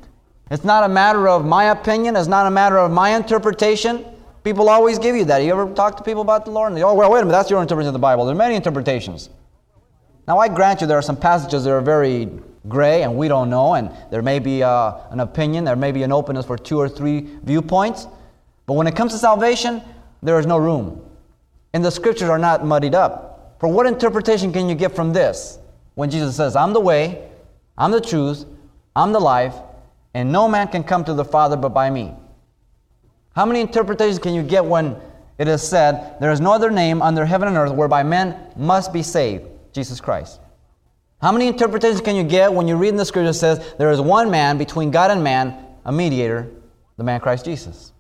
It's 0.51 0.65
not 0.65 0.85
a 0.85 0.89
matter 0.89 1.29
of 1.29 1.45
my 1.45 1.65
opinion, 1.65 2.17
it's 2.17 2.29
not 2.29 2.47
a 2.47 2.51
matter 2.51 2.79
of 2.79 2.91
my 2.91 3.17
interpretation. 3.17 4.05
People 4.45 4.69
always 4.71 4.99
give 4.99 5.17
you 5.17 5.25
that. 5.27 5.39
You 5.39 5.51
ever 5.51 5.75
talk 5.75 5.97
to 5.99 6.03
people 6.03 6.23
about 6.23 6.45
the 6.45 6.53
Lord 6.53 6.69
and 6.69 6.77
they, 6.77 6.83
oh, 6.83 6.95
well, 6.95 7.11
wait 7.11 7.19
a 7.19 7.23
minute, 7.23 7.33
that's 7.33 7.51
your 7.51 7.61
interpretation 7.61 7.89
of 7.89 7.93
the 7.93 7.99
Bible. 7.99 8.25
There 8.25 8.35
are 8.35 8.39
many 8.39 8.55
interpretations. 8.55 9.31
Now, 10.27 10.39
I 10.39 10.49
grant 10.49 10.81
you 10.81 10.87
there 10.87 10.97
are 10.97 11.03
some 11.03 11.17
passages 11.17 11.65
that 11.65 11.73
are 11.73 11.81
very 11.81 12.31
gray 12.69 13.03
and 13.03 13.17
we 13.17 13.29
don't 13.29 13.51
know, 13.51 13.75
and 13.75 13.91
there 14.11 14.23
may 14.23 14.39
be 14.39 14.63
uh, 14.63 14.93
an 15.11 15.21
opinion, 15.21 15.65
there 15.65 15.77
may 15.77 15.91
be 15.91 16.03
an 16.03 16.13
openness 16.13 16.47
for 16.47 16.57
two 16.57 16.79
or 16.79 16.89
three 16.89 17.29
viewpoints. 17.43 18.07
But 18.67 18.75
when 18.75 18.87
it 18.87 18.95
comes 18.95 19.13
to 19.13 19.19
salvation, 19.19 19.83
there 20.23 20.39
is 20.39 20.47
no 20.47 20.57
room. 20.59 21.08
And 21.73 21.85
the 21.85 21.91
scriptures 21.91 22.29
are 22.29 22.39
not 22.39 22.65
muddied 22.65 22.95
up. 22.95 23.57
For 23.61 23.69
what 23.69 23.87
interpretation 23.87 24.53
can 24.53 24.69
you 24.69 24.75
get 24.75 24.95
from 24.95 25.13
this? 25.13 25.59
When 25.95 26.11
Jesus 26.11 26.37
says, 26.37 26.55
I'm 26.57 26.73
the 26.73 26.81
way, 26.81 27.29
I'm 27.77 27.91
the 27.91 28.01
truth, 28.01 28.45
I'm 28.95 29.13
the 29.13 29.21
life, 29.21 29.55
and 30.15 30.33
no 30.33 30.49
man 30.49 30.69
can 30.69 30.85
come 30.85 31.05
to 31.05 31.15
the 31.15 31.25
Father 31.25 31.57
but 31.57 31.71
by 31.71 31.91
me. 31.91 32.15
How 33.35 33.45
many 33.47 33.61
interpretations 33.61 34.19
can 34.19 34.35
you 34.35 34.43
get 34.43 34.65
when 34.65 34.97
it 35.39 35.47
is 35.49 35.63
said, 35.63 36.17
There 36.21 36.33
is 36.33 36.41
no 36.41 36.53
other 36.53 36.71
name 36.71 37.03
under 37.03 37.25
heaven 37.25 37.49
and 37.49 37.57
earth 37.57 37.73
whereby 37.73 38.03
men 38.03 38.37
must 38.57 38.93
be 38.93 39.03
saved? 39.03 39.45
Jesus 39.73 40.01
Christ. 40.01 40.41
How 41.21 41.33
many 41.33 41.49
interpretations 41.49 42.01
can 42.01 42.17
you 42.17 42.25
get 42.25 42.53
when 42.53 42.69
you 42.69 42.77
read 42.77 42.91
in 42.91 42.97
the 42.97 43.05
scripture 43.05 43.29
that 43.29 43.35
says, 43.35 43.75
There 43.79 43.91
is 43.91 44.01
one 44.01 44.31
man 44.31 44.57
between 44.57 44.91
God 44.91 45.11
and 45.11 45.23
man, 45.23 45.55
a 45.85 45.93
mediator, 45.93 46.49
the 46.97 47.05
man 47.05 47.21
Christ 47.21 47.45
Jesus, 47.45 47.93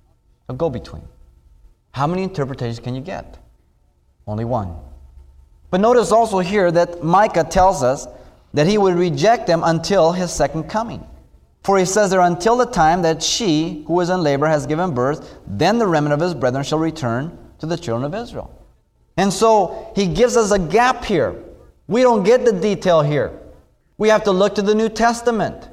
a 0.48 0.54
go 0.54 0.70
between? 0.70 1.02
How 1.92 2.06
many 2.06 2.22
interpretations 2.22 2.80
can 2.80 2.94
you 2.94 3.00
get? 3.00 3.38
Only 4.28 4.44
one. 4.44 4.76
But 5.70 5.80
notice 5.80 6.12
also 6.12 6.38
here 6.38 6.70
that 6.70 7.02
Micah 7.02 7.44
tells 7.44 7.82
us 7.82 8.06
that 8.54 8.66
he 8.66 8.78
would 8.78 8.94
reject 8.94 9.46
them 9.46 9.62
until 9.64 10.12
his 10.12 10.30
second 10.30 10.64
coming. 10.64 11.04
For 11.64 11.78
he 11.78 11.84
says 11.84 12.10
there, 12.10 12.20
until 12.20 12.56
the 12.56 12.66
time 12.66 13.02
that 13.02 13.22
she 13.22 13.84
who 13.86 14.00
is 14.00 14.10
in 14.10 14.22
labor 14.22 14.46
has 14.46 14.66
given 14.66 14.94
birth, 14.94 15.38
then 15.46 15.78
the 15.78 15.86
remnant 15.86 16.14
of 16.14 16.20
his 16.20 16.34
brethren 16.34 16.62
shall 16.62 16.78
return 16.78 17.36
to 17.58 17.66
the 17.66 17.76
children 17.76 18.04
of 18.04 18.14
Israel. 18.14 18.54
And 19.16 19.32
so 19.32 19.92
he 19.96 20.06
gives 20.06 20.36
us 20.36 20.52
a 20.52 20.58
gap 20.58 21.04
here. 21.04 21.34
We 21.88 22.02
don't 22.02 22.22
get 22.22 22.44
the 22.44 22.52
detail 22.52 23.02
here. 23.02 23.38
We 23.96 24.08
have 24.10 24.24
to 24.24 24.30
look 24.30 24.54
to 24.54 24.62
the 24.62 24.74
New 24.74 24.88
Testament. 24.88 25.68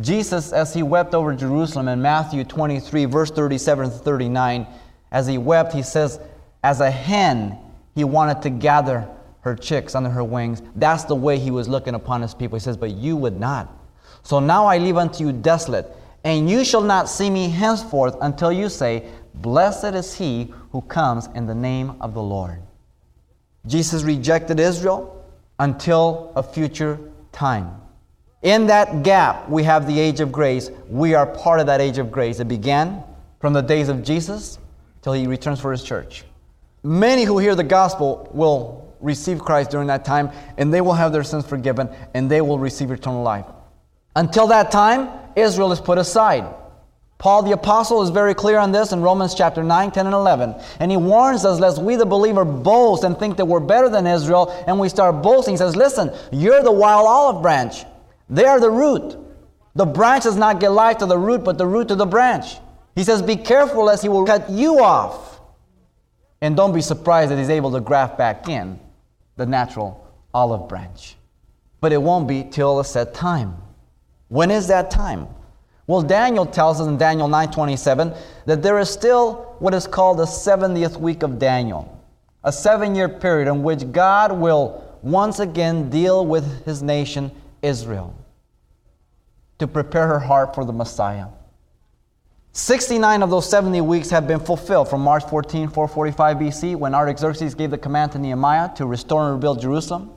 Jesus, 0.00 0.52
as 0.52 0.74
he 0.74 0.82
wept 0.82 1.14
over 1.14 1.34
Jerusalem 1.34 1.88
in 1.88 2.02
Matthew 2.02 2.44
23, 2.44 3.04
verse 3.06 3.30
37 3.30 3.90
to 3.90 3.96
39, 3.96 4.66
as 5.10 5.26
he 5.26 5.38
wept, 5.38 5.72
he 5.72 5.82
says, 5.82 6.20
as 6.62 6.80
a 6.80 6.90
hen, 6.90 7.58
he 7.94 8.04
wanted 8.04 8.42
to 8.42 8.50
gather 8.50 9.08
her 9.40 9.56
chicks 9.56 9.94
under 9.94 10.10
her 10.10 10.24
wings. 10.24 10.62
That's 10.76 11.04
the 11.04 11.16
way 11.16 11.38
he 11.38 11.50
was 11.50 11.68
looking 11.68 11.94
upon 11.94 12.22
his 12.22 12.34
people. 12.34 12.56
He 12.56 12.62
says, 12.62 12.76
But 12.76 12.92
you 12.92 13.16
would 13.16 13.38
not. 13.38 13.72
So 14.22 14.38
now 14.38 14.66
I 14.66 14.78
leave 14.78 14.96
unto 14.96 15.24
you 15.24 15.32
desolate, 15.32 15.86
And 16.24 16.48
you 16.48 16.64
shall 16.64 16.82
not 16.82 17.08
see 17.08 17.28
me 17.28 17.48
henceforth 17.48 18.16
until 18.20 18.52
you 18.52 18.68
say, 18.68 19.08
Blessed 19.34 19.94
is 19.94 20.14
he 20.14 20.52
who 20.70 20.82
comes 20.82 21.28
in 21.34 21.46
the 21.46 21.54
name 21.54 21.96
of 22.00 22.14
the 22.14 22.22
Lord. 22.22 22.62
Jesus 23.66 24.02
rejected 24.02 24.60
Israel 24.60 25.24
until 25.58 26.32
a 26.36 26.42
future 26.42 26.98
time. 27.32 27.80
In 28.42 28.66
that 28.66 29.02
gap, 29.02 29.48
we 29.48 29.62
have 29.62 29.86
the 29.86 29.98
age 29.98 30.20
of 30.20 30.32
grace. 30.32 30.70
We 30.88 31.14
are 31.14 31.26
part 31.26 31.60
of 31.60 31.66
that 31.66 31.80
age 31.80 31.98
of 31.98 32.10
grace. 32.10 32.40
It 32.40 32.48
began 32.48 33.02
from 33.40 33.52
the 33.52 33.60
days 33.60 33.88
of 33.88 34.02
Jesus 34.02 34.58
till 35.00 35.12
he 35.12 35.26
returns 35.26 35.60
for 35.60 35.70
his 35.70 35.82
church. 35.82 36.24
Many 36.82 37.24
who 37.24 37.38
hear 37.38 37.54
the 37.54 37.64
gospel 37.64 38.28
will 38.32 38.94
receive 39.00 39.40
Christ 39.40 39.70
during 39.70 39.88
that 39.88 40.04
time, 40.04 40.30
and 40.56 40.72
they 40.72 40.80
will 40.80 40.94
have 40.94 41.12
their 41.12 41.24
sins 41.24 41.46
forgiven, 41.46 41.88
and 42.14 42.30
they 42.30 42.40
will 42.40 42.58
receive 42.58 42.90
eternal 42.90 43.22
life. 43.22 43.46
Until 44.14 44.46
that 44.48 44.70
time, 44.70 45.08
Israel 45.36 45.72
is 45.72 45.80
put 45.80 45.98
aside. 45.98 46.44
Paul 47.18 47.44
the 47.44 47.52
Apostle 47.52 48.02
is 48.02 48.10
very 48.10 48.34
clear 48.34 48.58
on 48.58 48.72
this 48.72 48.90
in 48.90 49.00
Romans 49.00 49.34
chapter 49.34 49.62
9, 49.62 49.92
10, 49.92 50.06
and 50.06 50.14
11. 50.14 50.56
And 50.80 50.90
he 50.90 50.96
warns 50.96 51.44
us, 51.44 51.60
lest 51.60 51.80
we 51.80 51.94
the 51.94 52.04
believer 52.04 52.44
boast 52.44 53.04
and 53.04 53.16
think 53.16 53.36
that 53.36 53.46
we're 53.46 53.60
better 53.60 53.88
than 53.88 54.08
Israel, 54.08 54.52
and 54.66 54.78
we 54.80 54.88
start 54.88 55.22
boasting. 55.22 55.54
He 55.54 55.58
says, 55.58 55.76
Listen, 55.76 56.10
you're 56.32 56.64
the 56.64 56.72
wild 56.72 57.06
olive 57.06 57.40
branch. 57.40 57.84
They 58.28 58.44
are 58.44 58.58
the 58.58 58.70
root. 58.70 59.16
The 59.76 59.86
branch 59.86 60.24
does 60.24 60.36
not 60.36 60.58
get 60.58 60.70
life 60.70 60.98
to 60.98 61.06
the 61.06 61.16
root, 61.16 61.44
but 61.44 61.58
the 61.58 61.66
root 61.66 61.88
to 61.88 61.94
the 61.94 62.06
branch. 62.06 62.56
He 62.96 63.04
says, 63.04 63.22
Be 63.22 63.36
careful 63.36 63.84
lest 63.84 64.02
he 64.02 64.08
will 64.08 64.26
cut 64.26 64.50
you 64.50 64.80
off. 64.80 65.31
And 66.42 66.56
don't 66.56 66.74
be 66.74 66.82
surprised 66.82 67.30
that 67.30 67.38
he's 67.38 67.48
able 67.48 67.70
to 67.72 67.80
graft 67.80 68.18
back 68.18 68.48
in 68.48 68.78
the 69.36 69.46
natural 69.46 70.04
olive 70.34 70.68
branch. 70.68 71.16
But 71.80 71.92
it 71.92 72.02
won't 72.02 72.26
be 72.26 72.42
till 72.42 72.80
a 72.80 72.84
set 72.84 73.14
time. 73.14 73.56
When 74.28 74.50
is 74.50 74.66
that 74.66 74.90
time? 74.90 75.28
Well, 75.86 76.02
Daniel 76.02 76.44
tells 76.44 76.80
us 76.80 76.88
in 76.88 76.96
Daniel 76.96 77.28
9:27 77.28 78.16
that 78.46 78.60
there 78.60 78.78
is 78.80 78.90
still 78.90 79.54
what 79.60 79.72
is 79.72 79.86
called 79.86 80.18
the 80.18 80.26
70th 80.26 80.96
week 80.96 81.22
of 81.22 81.38
Daniel, 81.38 82.00
a 82.42 82.50
7-year 82.50 83.08
period 83.08 83.48
in 83.48 83.62
which 83.62 83.90
God 83.92 84.32
will 84.32 84.82
once 85.02 85.38
again 85.38 85.90
deal 85.90 86.26
with 86.26 86.64
his 86.64 86.82
nation 86.82 87.30
Israel 87.62 88.14
to 89.58 89.68
prepare 89.68 90.08
her 90.08 90.18
heart 90.18 90.54
for 90.54 90.64
the 90.64 90.72
Messiah. 90.72 91.26
69 92.52 93.22
of 93.22 93.30
those 93.30 93.48
70 93.48 93.80
weeks 93.80 94.10
have 94.10 94.28
been 94.28 94.38
fulfilled 94.38 94.88
from 94.90 95.00
March 95.00 95.24
14, 95.24 95.68
445 95.68 96.36
BC, 96.36 96.76
when 96.76 96.94
Artaxerxes 96.94 97.54
gave 97.54 97.70
the 97.70 97.78
command 97.78 98.12
to 98.12 98.18
Nehemiah 98.18 98.74
to 98.76 98.84
restore 98.84 99.24
and 99.24 99.34
rebuild 99.34 99.60
Jerusalem. 99.60 100.12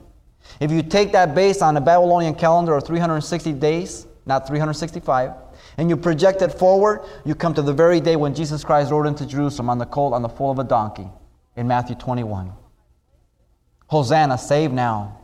If 0.60 0.70
you 0.70 0.82
take 0.82 1.12
that 1.12 1.34
based 1.34 1.62
on 1.62 1.78
a 1.78 1.80
Babylonian 1.80 2.34
calendar 2.34 2.74
of 2.74 2.86
360 2.86 3.54
days, 3.54 4.06
not 4.26 4.46
365, 4.46 5.32
and 5.78 5.88
you 5.88 5.96
project 5.96 6.42
it 6.42 6.52
forward, 6.52 7.00
you 7.24 7.34
come 7.34 7.54
to 7.54 7.62
the 7.62 7.72
very 7.72 8.00
day 8.00 8.16
when 8.16 8.34
Jesus 8.34 8.62
Christ 8.64 8.90
rode 8.90 9.06
into 9.06 9.26
Jerusalem 9.26 9.70
on 9.70 9.78
the 9.78 9.86
colt 9.86 10.12
on 10.12 10.20
the 10.20 10.28
foal 10.28 10.50
of 10.50 10.58
a 10.58 10.64
donkey 10.64 11.08
in 11.56 11.66
Matthew 11.66 11.96
21. 11.96 12.52
Hosanna, 13.86 14.36
save 14.36 14.72
now. 14.72 15.20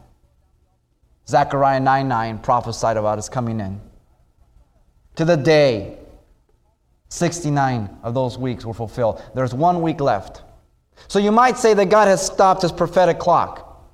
Zechariah 1.28 1.81
9 1.81 2.09
9 2.09 2.38
prophesied 2.38 2.97
about 2.97 3.19
his 3.19 3.28
coming 3.28 3.61
in. 3.61 3.81
To 5.16 5.25
the 5.25 5.37
day, 5.37 5.99
69 7.12 7.99
of 8.04 8.14
those 8.14 8.38
weeks 8.38 8.64
were 8.64 8.73
fulfilled. 8.73 9.23
There's 9.35 9.52
one 9.52 9.83
week 9.83 10.00
left. 10.00 10.40
So 11.09 11.19
you 11.19 11.31
might 11.31 11.59
say 11.59 11.75
that 11.75 11.90
God 11.90 12.09
has 12.09 12.25
stopped 12.25 12.62
his 12.62 12.73
prophetic 12.73 13.19
clock 13.19 13.87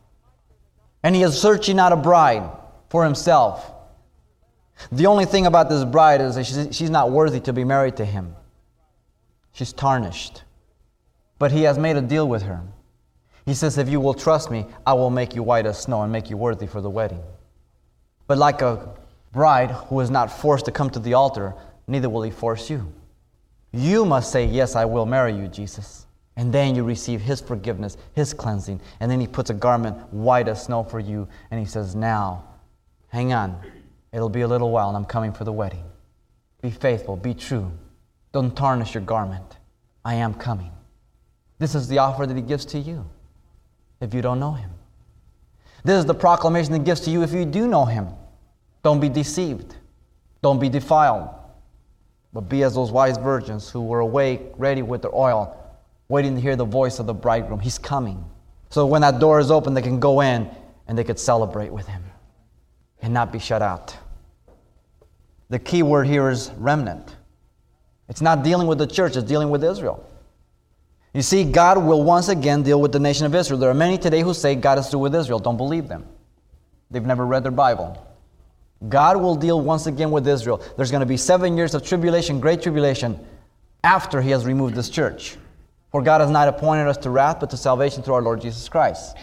and 1.03 1.17
he 1.17 1.23
is 1.23 1.37
searching 1.37 1.81
out 1.81 1.93
a 1.93 1.97
bride 1.97 2.49
for 2.91 3.03
himself. 3.03 3.73
The 4.93 5.07
only 5.07 5.25
thing 5.25 5.47
about 5.47 5.69
this 5.69 5.85
bride 5.85 6.21
is 6.21 6.37
that 6.37 6.73
she's 6.73 6.91
not 6.91 7.11
worthy 7.11 7.41
to 7.41 7.53
be 7.53 7.65
married 7.65 7.97
to 7.97 8.05
him. 8.05 8.37
She's 9.51 9.73
tarnished. 9.73 10.45
But 11.41 11.51
he 11.51 11.65
has 11.65 11.77
made 11.77 11.97
a 11.97 12.01
deal 12.01 12.29
with 12.29 12.43
her. 12.43 12.63
He 13.45 13.55
says, 13.55 13.79
If 13.79 13.89
you 13.89 13.99
will 13.99 14.15
trust 14.15 14.49
me, 14.49 14.65
I 14.87 14.93
will 14.93 15.11
make 15.11 15.35
you 15.35 15.43
white 15.43 15.67
as 15.67 15.83
snow 15.83 16.03
and 16.03 16.13
make 16.13 16.31
you 16.31 16.37
worthy 16.37 16.69
for 16.69 16.81
the 16.81 16.91
wedding. 16.91 17.23
But 18.29 18.39
like 18.39 18.63
a 18.63 18.95
bride 19.33 19.73
who 19.73 19.99
is 19.99 20.09
not 20.09 20.31
forced 20.31 20.67
to 20.67 20.71
come 20.71 20.91
to 20.91 21.01
the 21.01 21.15
altar, 21.15 21.55
neither 21.89 22.09
will 22.09 22.23
he 22.23 22.31
force 22.31 22.71
you. 22.71 22.93
You 23.73 24.05
must 24.05 24.33
say, 24.33 24.45
Yes, 24.47 24.77
I 24.77 24.85
will 24.85 25.07
marry 25.07 25.35
you, 25.35 25.49
Jesus. 25.49 26.07
And 26.37 26.53
then 26.53 26.75
you 26.75 26.85
receive 26.85 27.21
his 27.21 27.41
forgiveness, 27.41 27.97
his 28.15 28.33
cleansing. 28.33 28.81
And 29.01 29.11
then 29.11 29.21
he 29.21 29.27
puts 29.27 29.51
a 29.51 29.55
garment 29.55 29.97
white 30.13 30.47
as 30.47 30.65
snow 30.65 30.85
for 30.85 31.01
you. 31.01 31.29
And 31.51 31.59
he 31.59 31.67
says, 31.67 31.95
Now, 31.95 32.45
hang 33.09 33.33
on. 33.33 33.61
It'll 34.13 34.29
be 34.29 34.43
a 34.43 34.49
little 34.49 34.71
while, 34.71 34.89
and 34.89 34.97
I'm 34.97 35.05
coming 35.05 35.33
for 35.33 35.45
the 35.45 35.53
wedding. 35.53 35.85
Be 36.63 36.71
faithful, 36.71 37.17
be 37.17 37.35
true. 37.35 37.71
Don't 38.33 38.57
tarnish 38.57 38.95
your 38.95 39.03
garment. 39.03 39.59
I 40.05 40.15
am 40.15 40.35
coming. 40.35 40.73
This 41.59 41.75
is 41.75 41.89
the 41.89 41.99
offer 41.99 42.27
that 42.27 42.37
he 42.37 42.43
gives 42.43 42.65
to 42.67 42.79
you 42.79 43.05
if 44.01 44.15
you 44.15 44.23
don't 44.23 44.41
know 44.41 44.53
him. 44.53 44.71
This 45.85 45.99
is 45.99 46.07
the 46.07 46.15
proclamation 46.15 46.73
he 46.73 46.81
gives 46.81 47.01
to 47.03 47.11
you 47.11 47.23
if 47.23 47.33
you 47.33 47.45
do 47.45 47.67
know 47.67 47.85
him. 47.85 48.09
Don't 48.83 49.01
be 49.01 49.09
deceived. 49.09 49.75
Don't 50.43 50.59
be 50.59 50.69
defiled. 50.69 51.29
But 52.33 52.43
be 52.43 52.63
as 52.63 52.75
those 52.75 52.91
wise 52.91 53.17
virgins 53.17 53.71
who 53.71 53.83
were 53.83 54.01
awake, 54.01 54.41
ready 54.57 54.83
with 54.83 55.03
their 55.03 55.15
oil, 55.15 55.57
waiting 56.09 56.35
to 56.35 56.41
hear 56.41 56.57
the 56.57 56.65
voice 56.65 56.99
of 56.99 57.07
the 57.07 57.15
bridegroom. 57.15 57.61
He's 57.61 57.79
coming. 57.79 58.25
So 58.71 58.87
when 58.87 59.03
that 59.03 59.19
door 59.19 59.41
is 59.41 59.51
open, 59.51 59.75
they 59.75 59.83
can 59.83 59.99
go 59.99 60.21
in 60.21 60.49
and 60.87 60.97
they 60.97 61.05
could 61.05 61.19
celebrate 61.19 61.73
with 61.73 61.87
him 61.87 62.03
and 63.01 63.15
not 63.15 63.33
be 63.33 63.39
shut 63.39 63.63
out. 63.63 63.97
The 65.49 65.59
key 65.59 65.83
word 65.83 66.07
here 66.07 66.29
is 66.29 66.51
remnant. 66.59 67.17
It's 68.09 68.21
not 68.21 68.43
dealing 68.43 68.67
with 68.67 68.79
the 68.79 68.87
church, 68.87 69.17
it's 69.17 69.27
dealing 69.27 69.51
with 69.51 69.65
Israel. 69.65 70.05
You 71.15 71.23
see, 71.23 71.45
God 71.45 71.79
will 71.79 72.05
once 72.05 72.29
again 72.29 72.63
deal 72.63 72.81
with 72.81 72.93
the 72.93 73.01
nation 73.01 73.27
of 73.27 73.35
Israel. 73.35 73.59
There 73.59 73.71
are 73.71 73.75
many 73.75 73.97
today 73.99 74.21
who 74.21 74.35
say 74.35 74.55
God 74.55 74.79
is 74.79 74.89
through 74.89 75.01
with 75.01 75.15
Israel. 75.15 75.39
Don't 75.39 75.57
believe 75.57 75.89
them. 75.89 76.07
They've 76.91 77.05
never 77.05 77.27
read 77.27 77.45
their 77.45 77.53
Bible. 77.53 78.05
God 78.87 79.17
will 79.17 79.35
deal 79.35 79.61
once 79.61 79.87
again 79.87 80.11
with 80.11 80.29
Israel. 80.29 80.63
There's 80.77 80.91
going 80.91 81.01
to 81.01 81.07
be 81.07 81.17
seven 81.17 81.57
years 81.57 81.75
of 81.75 81.83
tribulation, 81.83 82.39
great 82.39 82.63
tribulation, 82.63 83.19
after 83.83 84.21
He 84.21 84.31
has 84.31 84.47
removed 84.47 84.75
this 84.75 84.89
church. 84.89 85.37
For 85.91 86.03
God 86.03 86.21
has 86.21 86.31
not 86.31 86.49
appointed 86.49 86.87
us 86.87 86.99
to 86.99 87.11
wrath, 87.11 87.41
but 87.41 87.51
to 87.51 87.57
salvation 87.57 88.03
through 88.03 88.15
our 88.15 88.23
Lord 88.23 88.41
Jesus 88.41 88.69
Christ. 88.69 89.17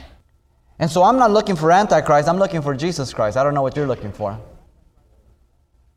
And 0.77 0.91
so 0.91 1.03
I'm 1.03 1.17
not 1.17 1.31
looking 1.31 1.55
for 1.55 1.71
Antichrist, 1.71 2.27
I'm 2.27 2.37
looking 2.37 2.61
for 2.61 2.75
Jesus 2.75 3.13
Christ. 3.13 3.37
I 3.37 3.43
don't 3.43 3.53
know 3.53 3.61
what 3.61 3.77
you're 3.77 3.87
looking 3.87 4.11
for. 4.11 4.37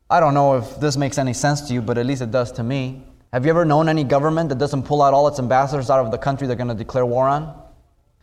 I 0.09 0.19
don't 0.19 0.33
know 0.33 0.57
if 0.57 0.79
this 0.79 0.95
makes 0.95 1.17
any 1.17 1.33
sense 1.33 1.61
to 1.67 1.73
you, 1.73 1.81
but 1.81 1.97
at 1.97 2.05
least 2.05 2.21
it 2.21 2.31
does 2.31 2.51
to 2.53 2.63
me. 2.63 3.03
Have 3.33 3.45
you 3.45 3.51
ever 3.51 3.65
known 3.65 3.89
any 3.89 4.03
government 4.03 4.49
that 4.49 4.57
doesn't 4.57 4.83
pull 4.83 5.01
out 5.01 5.13
all 5.13 5.27
its 5.27 5.37
ambassadors 5.37 5.89
out 5.89 6.03
of 6.03 6.11
the 6.11 6.17
country 6.17 6.47
they're 6.47 6.55
going 6.55 6.69
to 6.69 6.73
declare 6.73 7.05
war 7.05 7.27
on? 7.27 7.61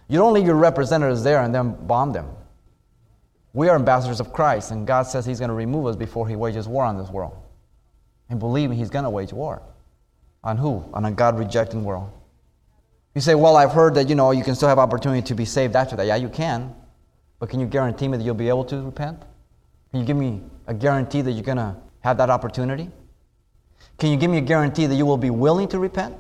You 0.09 0.19
don't 0.19 0.33
leave 0.33 0.47
your 0.47 0.57
representatives 0.57 1.23
there 1.23 1.43
and 1.43 1.55
then 1.55 1.75
bomb 1.87 2.13
them. 2.13 2.29
We 3.57 3.71
are 3.71 3.75
ambassadors 3.75 4.21
of 4.21 4.35
Christ, 4.35 4.71
and 4.71 4.87
God 4.87 5.05
says 5.05 5.25
He's 5.25 5.39
going 5.39 5.49
to 5.49 5.55
remove 5.55 5.87
us 5.87 5.97
before 5.97 6.29
He 6.29 6.37
wages 6.37 6.69
war 6.69 6.85
on 6.85 6.99
this 6.99 7.09
world. 7.09 7.35
And 8.29 8.39
believe 8.39 8.69
me, 8.69 8.77
He's 8.77 8.91
going 8.91 9.05
to 9.05 9.11
wage 9.11 9.33
war. 9.33 9.63
On 10.45 10.59
who? 10.59 10.85
On 10.93 11.07
a 11.07 11.11
God 11.11 11.39
rejecting 11.39 11.83
world. 11.83 12.11
You 13.15 13.23
say, 13.23 13.35
well, 13.35 13.57
I've 13.57 13.73
heard 13.73 13.95
that, 13.95 14.11
you 14.11 14.15
know, 14.15 14.31
you 14.31 14.45
can 14.45 14.55
still 14.55 14.69
have 14.69 14.79
opportunity 14.79 15.23
to 15.23 15.35
be 15.35 15.47
saved 15.47 15.75
after 15.75 15.97
that. 15.97 16.07
Yeah, 16.07 16.17
you 16.17 16.29
can. 16.29 16.75
But 17.39 17.49
can 17.49 17.59
you 17.59 17.67
guarantee 17.67 18.09
me 18.09 18.19
that 18.19 18.25
you'll 18.25 18.35
be 18.35 18.51
able 18.51 18.67
to 18.67 18.83
repent? 18.83 19.23
Can 19.91 20.01
you 20.01 20.07
give 20.07 20.19
me 20.19 20.43
a 20.67 20.75
guarantee 20.75 21.23
that 21.23 21.33
you're 21.33 21.43
going 21.43 21.57
to 21.57 21.75
have 22.01 22.19
that 22.19 22.29
opportunity? 22.29 22.91
Can 23.97 24.11
you 24.11 24.19
give 24.19 24.31
me 24.31 24.37
a 24.37 24.43
guarantee 24.43 24.85
that 24.85 24.97
you 24.97 25.07
will 25.07 25.17
be 25.17 25.31
willing 25.31 25.69
to 25.69 25.79
repent? 25.79 26.15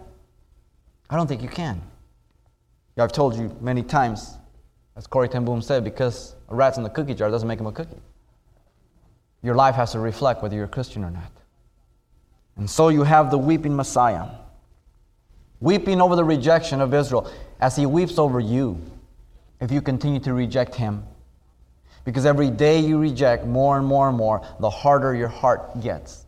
I 1.10 1.16
don't 1.16 1.26
think 1.26 1.42
you 1.42 1.50
can. 1.50 1.82
I've 2.96 3.12
told 3.12 3.36
you 3.36 3.54
many 3.60 3.82
times, 3.82 4.38
as 4.96 5.06
Corrie 5.06 5.28
ten 5.28 5.44
Boom 5.44 5.60
said, 5.60 5.84
because 5.84 6.34
a 6.48 6.54
rat's 6.54 6.78
in 6.78 6.82
the 6.82 6.90
cookie 6.90 7.14
jar 7.14 7.30
doesn't 7.30 7.46
make 7.46 7.60
him 7.60 7.66
a 7.66 7.72
cookie. 7.72 8.00
Your 9.42 9.54
life 9.54 9.74
has 9.74 9.92
to 9.92 10.00
reflect 10.00 10.42
whether 10.42 10.56
you're 10.56 10.64
a 10.64 10.68
Christian 10.68 11.04
or 11.04 11.10
not. 11.10 11.30
And 12.56 12.68
so 12.68 12.88
you 12.88 13.02
have 13.02 13.30
the 13.30 13.38
weeping 13.38 13.76
Messiah 13.76 14.26
weeping 15.60 16.00
over 16.00 16.16
the 16.16 16.24
rejection 16.24 16.80
of 16.80 16.92
Israel 16.92 17.30
as 17.60 17.76
he 17.76 17.86
weeps 17.86 18.18
over 18.18 18.40
you 18.40 18.78
if 19.60 19.70
you 19.70 19.80
continue 19.80 20.20
to 20.20 20.34
reject 20.34 20.74
him. 20.74 21.02
Because 22.04 22.26
every 22.26 22.50
day 22.50 22.78
you 22.78 22.98
reject 22.98 23.46
more 23.46 23.78
and 23.78 23.86
more 23.86 24.08
and 24.08 24.16
more, 24.16 24.46
the 24.60 24.70
harder 24.70 25.14
your 25.14 25.28
heart 25.28 25.80
gets. 25.80 26.25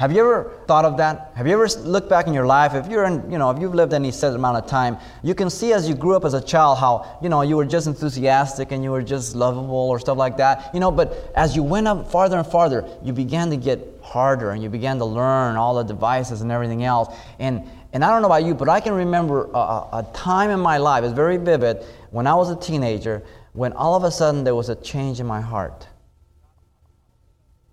Have 0.00 0.12
you 0.12 0.20
ever 0.20 0.50
thought 0.66 0.86
of 0.86 0.96
that? 0.96 1.30
Have 1.34 1.46
you 1.46 1.52
ever 1.52 1.68
looked 1.80 2.08
back 2.08 2.26
in 2.26 2.32
your 2.32 2.46
life? 2.46 2.72
If 2.72 2.88
you're 2.88 3.04
in, 3.04 3.30
you 3.30 3.36
know, 3.36 3.50
if 3.50 3.60
you've 3.60 3.74
lived 3.74 3.92
any 3.92 4.10
set 4.10 4.32
amount 4.32 4.56
of 4.56 4.66
time, 4.66 4.96
you 5.22 5.34
can 5.34 5.50
see 5.50 5.74
as 5.74 5.86
you 5.86 5.94
grew 5.94 6.16
up 6.16 6.24
as 6.24 6.32
a 6.32 6.40
child 6.40 6.78
how, 6.78 7.18
you 7.22 7.28
know, 7.28 7.42
you 7.42 7.54
were 7.54 7.66
just 7.66 7.86
enthusiastic 7.86 8.72
and 8.72 8.82
you 8.82 8.92
were 8.92 9.02
just 9.02 9.34
lovable 9.34 9.90
or 9.90 9.98
stuff 9.98 10.16
like 10.16 10.38
that. 10.38 10.70
You 10.72 10.80
know, 10.80 10.90
but 10.90 11.30
as 11.36 11.54
you 11.54 11.62
went 11.62 11.86
up 11.86 12.10
farther 12.10 12.38
and 12.38 12.46
farther, 12.46 12.88
you 13.04 13.12
began 13.12 13.50
to 13.50 13.58
get 13.58 14.00
harder 14.00 14.52
and 14.52 14.62
you 14.62 14.70
began 14.70 14.96
to 15.00 15.04
learn 15.04 15.56
all 15.56 15.74
the 15.74 15.82
devices 15.82 16.40
and 16.40 16.50
everything 16.50 16.82
else. 16.82 17.14
And 17.38 17.68
and 17.92 18.02
I 18.02 18.10
don't 18.10 18.22
know 18.22 18.28
about 18.28 18.44
you, 18.44 18.54
but 18.54 18.70
I 18.70 18.80
can 18.80 18.94
remember 18.94 19.50
a, 19.52 19.58
a, 19.58 20.10
time 20.14 20.48
in 20.48 20.60
my 20.60 20.78
life, 20.78 21.04
it's 21.04 21.12
very 21.12 21.36
vivid, 21.36 21.84
when 22.10 22.26
I 22.26 22.34
was 22.34 22.48
a 22.48 22.56
teenager, 22.56 23.22
when 23.52 23.74
all 23.74 23.96
of 23.96 24.04
a 24.04 24.10
sudden 24.10 24.44
there 24.44 24.54
was 24.54 24.70
a 24.70 24.76
change 24.76 25.20
in 25.20 25.26
my 25.26 25.42
heart. 25.42 25.86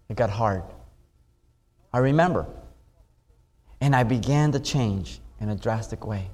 It 0.09 0.17
got 0.17 0.31
hard. 0.31 0.63
I 1.97 1.99
remember. 1.99 2.45
And 3.81 3.95
I 3.95 4.03
began 4.03 4.51
to 4.51 4.59
change 4.59 5.19
in 5.39 5.49
a 5.49 5.55
drastic 5.55 6.05
way. 6.05 6.29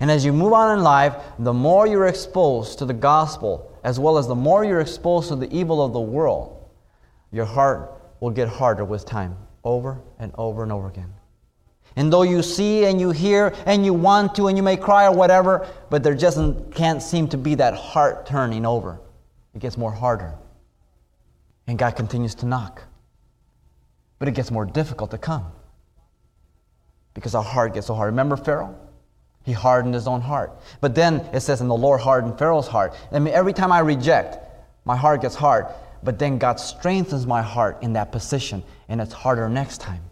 And 0.00 0.10
as 0.10 0.22
you 0.22 0.34
move 0.34 0.52
on 0.52 0.76
in 0.76 0.84
life, 0.84 1.14
the 1.38 1.54
more 1.54 1.86
you're 1.86 2.08
exposed 2.08 2.78
to 2.80 2.84
the 2.84 2.92
gospel, 2.92 3.72
as 3.84 3.98
well 3.98 4.18
as 4.18 4.28
the 4.28 4.34
more 4.34 4.66
you're 4.66 4.82
exposed 4.82 5.30
to 5.30 5.36
the 5.36 5.50
evil 5.50 5.82
of 5.82 5.94
the 5.94 6.00
world, 6.00 6.62
your 7.32 7.46
heart 7.46 7.90
will 8.20 8.28
get 8.28 8.48
harder 8.48 8.84
with 8.84 9.06
time, 9.06 9.34
over 9.64 9.98
and 10.18 10.30
over 10.36 10.62
and 10.62 10.72
over 10.72 10.88
again. 10.88 11.14
And 11.96 12.12
though 12.12 12.20
you 12.20 12.42
see 12.42 12.84
and 12.84 13.00
you 13.00 13.12
hear 13.12 13.54
and 13.64 13.82
you 13.82 13.94
want 13.94 14.34
to 14.34 14.48
and 14.48 14.58
you 14.58 14.62
may 14.62 14.76
cry 14.76 15.06
or 15.06 15.14
whatever, 15.14 15.66
but 15.88 16.02
there 16.02 16.14
just 16.14 16.38
can't 16.74 17.02
seem 17.02 17.28
to 17.28 17.38
be 17.38 17.54
that 17.54 17.72
heart 17.72 18.26
turning 18.26 18.66
over. 18.66 19.00
It 19.54 19.60
gets 19.60 19.78
more 19.78 19.92
harder. 19.92 20.34
And 21.66 21.78
God 21.78 21.96
continues 21.96 22.34
to 22.34 22.46
knock. 22.46 22.82
But 24.18 24.28
it 24.28 24.34
gets 24.34 24.50
more 24.50 24.66
difficult 24.66 25.10
to 25.12 25.18
come 25.18 25.46
because 27.14 27.34
our 27.34 27.42
heart 27.42 27.74
gets 27.74 27.86
so 27.86 27.94
hard. 27.94 28.12
Remember 28.12 28.36
Pharaoh? 28.36 28.76
He 29.44 29.52
hardened 29.52 29.94
his 29.94 30.06
own 30.06 30.20
heart. 30.20 30.52
But 30.80 30.94
then 30.94 31.26
it 31.32 31.40
says, 31.40 31.60
and 31.60 31.70
the 31.70 31.74
Lord 31.74 32.00
hardened 32.00 32.38
Pharaoh's 32.38 32.68
heart. 32.68 32.94
I 33.10 33.18
mean, 33.18 33.32
every 33.32 33.52
time 33.52 33.72
I 33.72 33.78
reject, 33.80 34.38
my 34.84 34.96
heart 34.96 35.22
gets 35.22 35.34
hard. 35.34 35.66
But 36.02 36.18
then 36.18 36.38
God 36.38 36.60
strengthens 36.60 37.26
my 37.26 37.42
heart 37.42 37.82
in 37.82 37.94
that 37.94 38.12
position, 38.12 38.62
and 38.88 39.00
it's 39.00 39.12
harder 39.12 39.48
next 39.48 39.80
time. 39.80 40.02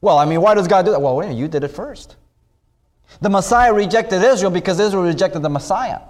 Well, 0.00 0.18
I 0.18 0.24
mean, 0.24 0.40
why 0.40 0.54
does 0.54 0.68
God 0.68 0.84
do 0.84 0.90
that? 0.92 1.00
Well, 1.00 1.16
wait, 1.16 1.36
you 1.36 1.48
did 1.48 1.64
it 1.64 1.68
first. 1.68 2.16
The 3.20 3.28
Messiah 3.28 3.72
rejected 3.72 4.22
Israel 4.22 4.50
because 4.50 4.80
Israel 4.80 5.04
rejected 5.04 5.42
the 5.42 5.48
Messiah. 5.48 6.00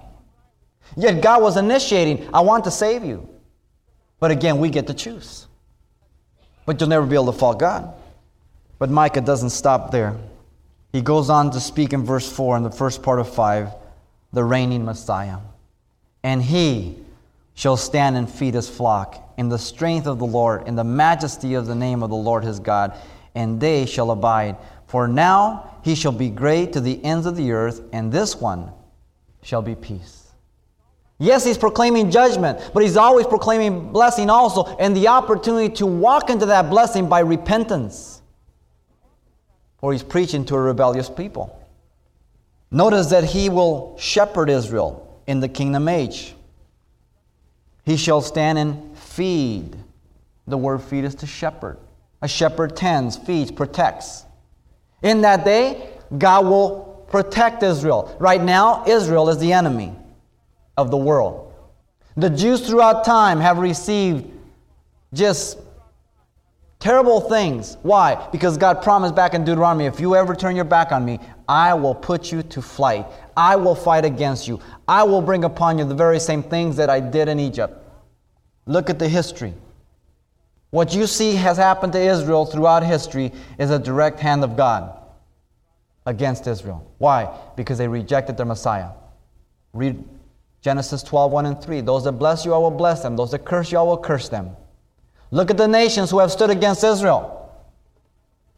Yet 0.97 1.21
God 1.21 1.43
was 1.43 1.57
initiating, 1.57 2.29
I 2.33 2.41
want 2.41 2.65
to 2.65 2.71
save 2.71 3.05
you. 3.05 3.29
But 4.19 4.31
again, 4.31 4.59
we 4.59 4.71
get 4.71 4.87
to 4.87 4.95
choose. 4.95 5.47
But 6.67 6.81
you'll 6.81 6.91
never 6.91 7.07
be 7.07 7.15
able 7.15 7.33
to 7.33 7.39
fault 7.39 7.59
God. 7.59 7.95
But 8.79 8.91
Micah 8.91 9.23
doesn't 9.23 9.51
stop 9.51 9.91
there. 9.91 10.17
He 10.93 11.01
goes 11.01 11.31
on 11.31 11.51
to 11.53 11.61
speak 11.61 11.93
in 11.93 12.05
verse 12.05 12.31
4 12.31 12.59
in 12.59 12.63
the 12.63 12.71
first 12.71 13.03
part 13.03 13.21
of 13.21 13.33
5 13.33 13.71
the 14.33 14.45
reigning 14.45 14.85
Messiah. 14.85 15.39
And 16.23 16.43
he 16.43 16.97
shall 17.55 17.77
stand 17.77 18.17
and 18.17 18.29
feed 18.29 18.55
his 18.55 18.69
flock 18.69 19.17
in 19.39 19.49
the 19.49 19.59
strength 19.59 20.07
of 20.07 20.19
the 20.19 20.27
Lord, 20.27 20.69
in 20.69 20.77
the 20.77 20.85
majesty 20.85 21.55
of 21.55 21.67
the 21.67 21.75
name 21.75 22.03
of 22.03 22.11
the 22.11 22.17
Lord 22.17 22.45
his 22.45 22.61
God, 22.61 22.93
and 23.35 23.61
they 23.61 23.87
shall 23.87 24.11
abide. 24.11 24.57
For 24.89 25.09
now 25.09 25.79
he 25.83 25.95
shall 25.95 26.13
be 26.13 26.29
great 26.29 26.73
to 26.75 26.81
the 26.81 27.03
ends 27.03 27.27
of 27.27 27.37
the 27.37 27.53
earth, 27.53 27.81
and 27.93 28.13
this 28.13 28.37
one 28.37 28.73
shall 29.43 29.63
be 29.63 29.75
peace. 29.75 30.26
Yes, 31.19 31.45
he's 31.45 31.57
proclaiming 31.57 32.11
judgment, 32.11 32.71
but 32.75 32.83
he's 32.83 32.97
always 32.97 33.27
proclaiming 33.27 33.91
blessing 33.91 34.29
also, 34.29 34.65
and 34.77 34.95
the 34.95 35.09
opportunity 35.09 35.75
to 35.77 35.87
walk 35.87 36.29
into 36.29 36.47
that 36.47 36.69
blessing 36.69 37.09
by 37.09 37.21
repentance. 37.21 38.21
Or 39.81 39.93
he's 39.93 40.03
preaching 40.03 40.45
to 40.47 40.57
a 40.57 40.61
rebellious 40.61 41.09
people. 41.09 41.59
Notice 42.71 43.09
that 43.09 43.25
he 43.25 43.49
will 43.49 43.97
shepherd 43.99 44.51
Israel 44.51 45.23
in 45.27 45.41
the 45.41 45.49
kingdom 45.49 45.89
age. 45.89 46.35
He 47.85 47.97
shall 47.97 48.21
stand 48.21 48.59
and 48.59 48.99
feed. 48.99 49.77
The 50.47 50.59
word 50.59 50.83
feed 50.83 51.05
is 51.05 51.15
to 51.17 51.27
shepherd. 51.27 51.79
A 52.21 52.29
shepherd 52.29 52.77
tends, 52.77 53.17
feeds, 53.17 53.51
protects. 53.51 54.25
In 55.03 55.23
that 55.23 55.45
day, 55.45 55.89
God 56.19 56.45
will 56.45 57.07
protect 57.09 57.63
Israel. 57.63 58.15
Right 58.19 58.43
now, 58.43 58.85
Israel 58.87 59.31
is 59.31 59.39
the 59.39 59.53
enemy 59.53 59.95
of 60.77 60.91
the 60.91 60.97
world. 60.97 61.53
The 62.17 62.31
Jews 62.31 62.67
throughout 62.67 63.05
time 63.05 63.41
have 63.41 63.59
received 63.59 64.31
just 65.13 65.59
terrible 66.79 67.21
things. 67.21 67.77
Why? 67.83 68.29
Because 68.33 68.57
God 68.57 68.83
promised 68.83 69.15
back 69.15 69.35
in 69.35 69.45
Deuteronomy 69.45 69.87
if 69.87 70.01
you 70.01 70.17
ever 70.17 70.35
turn 70.35 70.57
your 70.57 70.65
back 70.65 70.93
on 70.93 71.05
me, 71.05 71.19
I 71.49 71.75
will 71.75 71.95
put 71.95 72.33
you 72.33 72.43
to 72.43 72.63
flight. 72.63 73.07
I 73.37 73.57
will 73.57 73.75
fight 73.75 74.05
against 74.05 74.49
you. 74.49 74.61
I 74.89 75.03
will 75.03 75.21
bring 75.23 75.45
upon 75.45 75.79
you 75.79 75.85
the 75.85 75.95
very 75.95 76.19
same 76.19 76.43
things 76.43 76.77
that 76.77 76.91
I 76.91 77.01
did 77.01 77.29
in 77.29 77.39
Egypt. 77.39 77.75
Look 78.67 78.91
at 78.91 78.99
the 78.99 79.09
history. 79.09 79.55
What 80.71 80.95
you 80.95 81.07
see 81.07 81.35
has 81.37 81.57
happened 81.57 81.93
to 81.93 82.01
Israel 82.01 82.45
throughout 82.47 82.83
history 82.83 83.33
is 83.59 83.71
a 83.71 83.79
direct 83.79 84.21
hand 84.21 84.43
of 84.43 84.57
God 84.57 84.99
against 86.05 86.47
Israel. 86.47 86.91
Why? 86.99 87.35
Because 87.57 87.79
they 87.79 87.89
rejected 87.89 88.37
their 88.37 88.47
Messiah. 88.47 88.91
Read 89.73 90.03
Genesis 90.67 91.05
12, 91.05 91.31
1 91.31 91.47
and 91.47 91.63
3. 91.63 91.81
Those 91.83 92.03
that 92.03 92.13
bless 92.15 92.45
you, 92.45 92.53
I 92.53 92.59
will 92.59 92.73
bless 92.73 93.01
them. 93.01 93.15
Those 93.15 93.31
that 93.31 93.45
curse 93.45 93.71
you, 93.71 93.79
I 93.79 93.83
will 93.83 93.97
curse 93.97 94.29
them. 94.29 94.57
Look 95.31 95.49
at 95.49 95.57
the 95.57 95.69
nations 95.69 96.11
who 96.11 96.19
have 96.19 96.33
stood 96.33 96.51
against 96.51 96.83
Israel. 96.83 97.53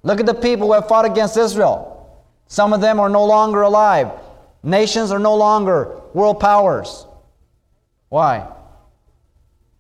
Look 0.03 0.19
at 0.19 0.25
the 0.25 0.33
people 0.33 0.69
who 0.69 0.73
have 0.73 0.89
fought 0.89 1.05
against 1.05 1.37
Israel. 1.37 2.25
Some 2.47 2.73
of 2.73 2.81
them 2.81 2.99
are 2.99 3.11
no 3.11 3.27
longer 3.27 3.61
alive. 3.61 4.11
Nations 4.63 5.11
are 5.11 5.19
no 5.19 5.37
longer 5.37 6.01
world 6.15 6.41
powers. 6.41 7.05
Why? 8.09 8.49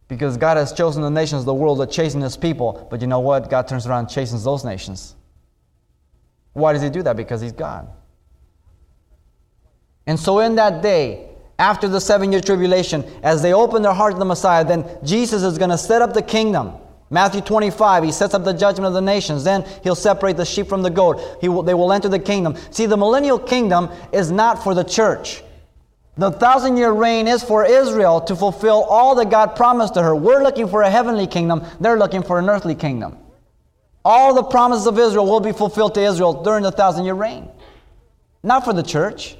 Because 0.09 0.37
God 0.37 0.59
has 0.59 0.75
chosen 0.75 1.01
the 1.01 1.11
nations 1.11 1.41
of 1.41 1.47
the 1.47 1.55
world 1.55 1.79
to 1.79 1.87
chasten 1.87 2.21
his 2.21 2.37
people. 2.37 2.87
But 2.91 3.01
you 3.01 3.07
know 3.07 3.21
what? 3.21 3.49
God 3.49 3.67
turns 3.69 3.87
around 3.87 4.01
and 4.01 4.11
chastens 4.11 4.45
those 4.45 4.67
nations. 4.67 5.15
Why 6.53 6.75
does 6.75 6.83
he 6.83 6.91
do 6.91 7.03
that? 7.05 7.17
Because 7.17 7.41
he's 7.41 7.53
God. 7.53 7.89
And 10.07 10.21
so 10.21 10.41
in 10.41 10.57
that 10.57 10.83
day, 10.83 11.28
after 11.59 11.89
the 11.89 12.01
seven 12.01 12.31
year 12.31 12.41
tribulation, 12.41 13.05
as 13.23 13.43
they 13.43 13.53
open 13.53 13.83
their 13.83 13.93
heart 13.93 14.13
to 14.13 14.19
the 14.19 14.25
Messiah, 14.25 14.65
then 14.65 14.85
Jesus 15.05 15.43
is 15.43 15.59
going 15.59 15.71
to 15.71 15.79
set 15.79 16.03
up 16.03 16.15
the 16.15 16.23
kingdom. 16.23 16.73
Matthew 17.11 17.41
25, 17.41 18.05
he 18.05 18.13
sets 18.13 18.35
up 18.35 18.45
the 18.45 18.53
judgment 18.53 18.87
of 18.87 18.93
the 18.93 19.01
nations. 19.01 19.43
Then 19.43 19.65
he'll 19.83 19.95
separate 19.95 20.37
the 20.37 20.45
sheep 20.45 20.69
from 20.69 20.83
the 20.83 20.91
goat. 20.91 21.43
Will, 21.43 21.63
they 21.63 21.75
will 21.75 21.93
enter 21.93 22.09
the 22.09 22.19
kingdom. 22.19 22.55
See, 22.71 22.87
the 22.87 22.99
millennial 22.99 23.39
kingdom 23.39 23.89
is 24.13 24.31
not 24.31 24.63
for 24.63 24.75
the 24.75 24.85
church. 24.85 25.43
The 26.19 26.33
thousand 26.33 26.77
year 26.77 26.93
reign 26.93 27.27
is 27.27 27.43
for 27.43 27.65
Israel 27.65 28.21
to 28.23 28.37
fulfill 28.37 28.85
all 28.85 29.15
that 29.15 29.31
God 29.31 29.57
promised 29.57 29.95
to 29.95 30.03
her. 30.03 30.15
We're 30.15 30.43
looking 30.43 30.69
for 30.69 30.83
a 30.83 30.91
heavenly 30.91 31.27
kingdom, 31.27 31.65
they're 31.81 31.99
looking 31.99 32.23
for 32.23 32.39
an 32.39 32.49
earthly 32.51 32.75
kingdom. 32.75 33.17
All 34.05 34.35
the 34.35 34.43
promises 34.43 34.87
of 34.87 34.99
Israel 34.99 35.27
will 35.27 35.41
be 35.41 35.53
fulfilled 35.53 35.95
to 35.95 36.01
Israel 36.01 36.43
during 36.43 36.63
the 36.63 36.73
thousand 36.73 37.05
year 37.05 37.15
reign, 37.15 37.49
not 38.43 38.65
for 38.65 38.73
the 38.73 38.83
church 38.83 39.37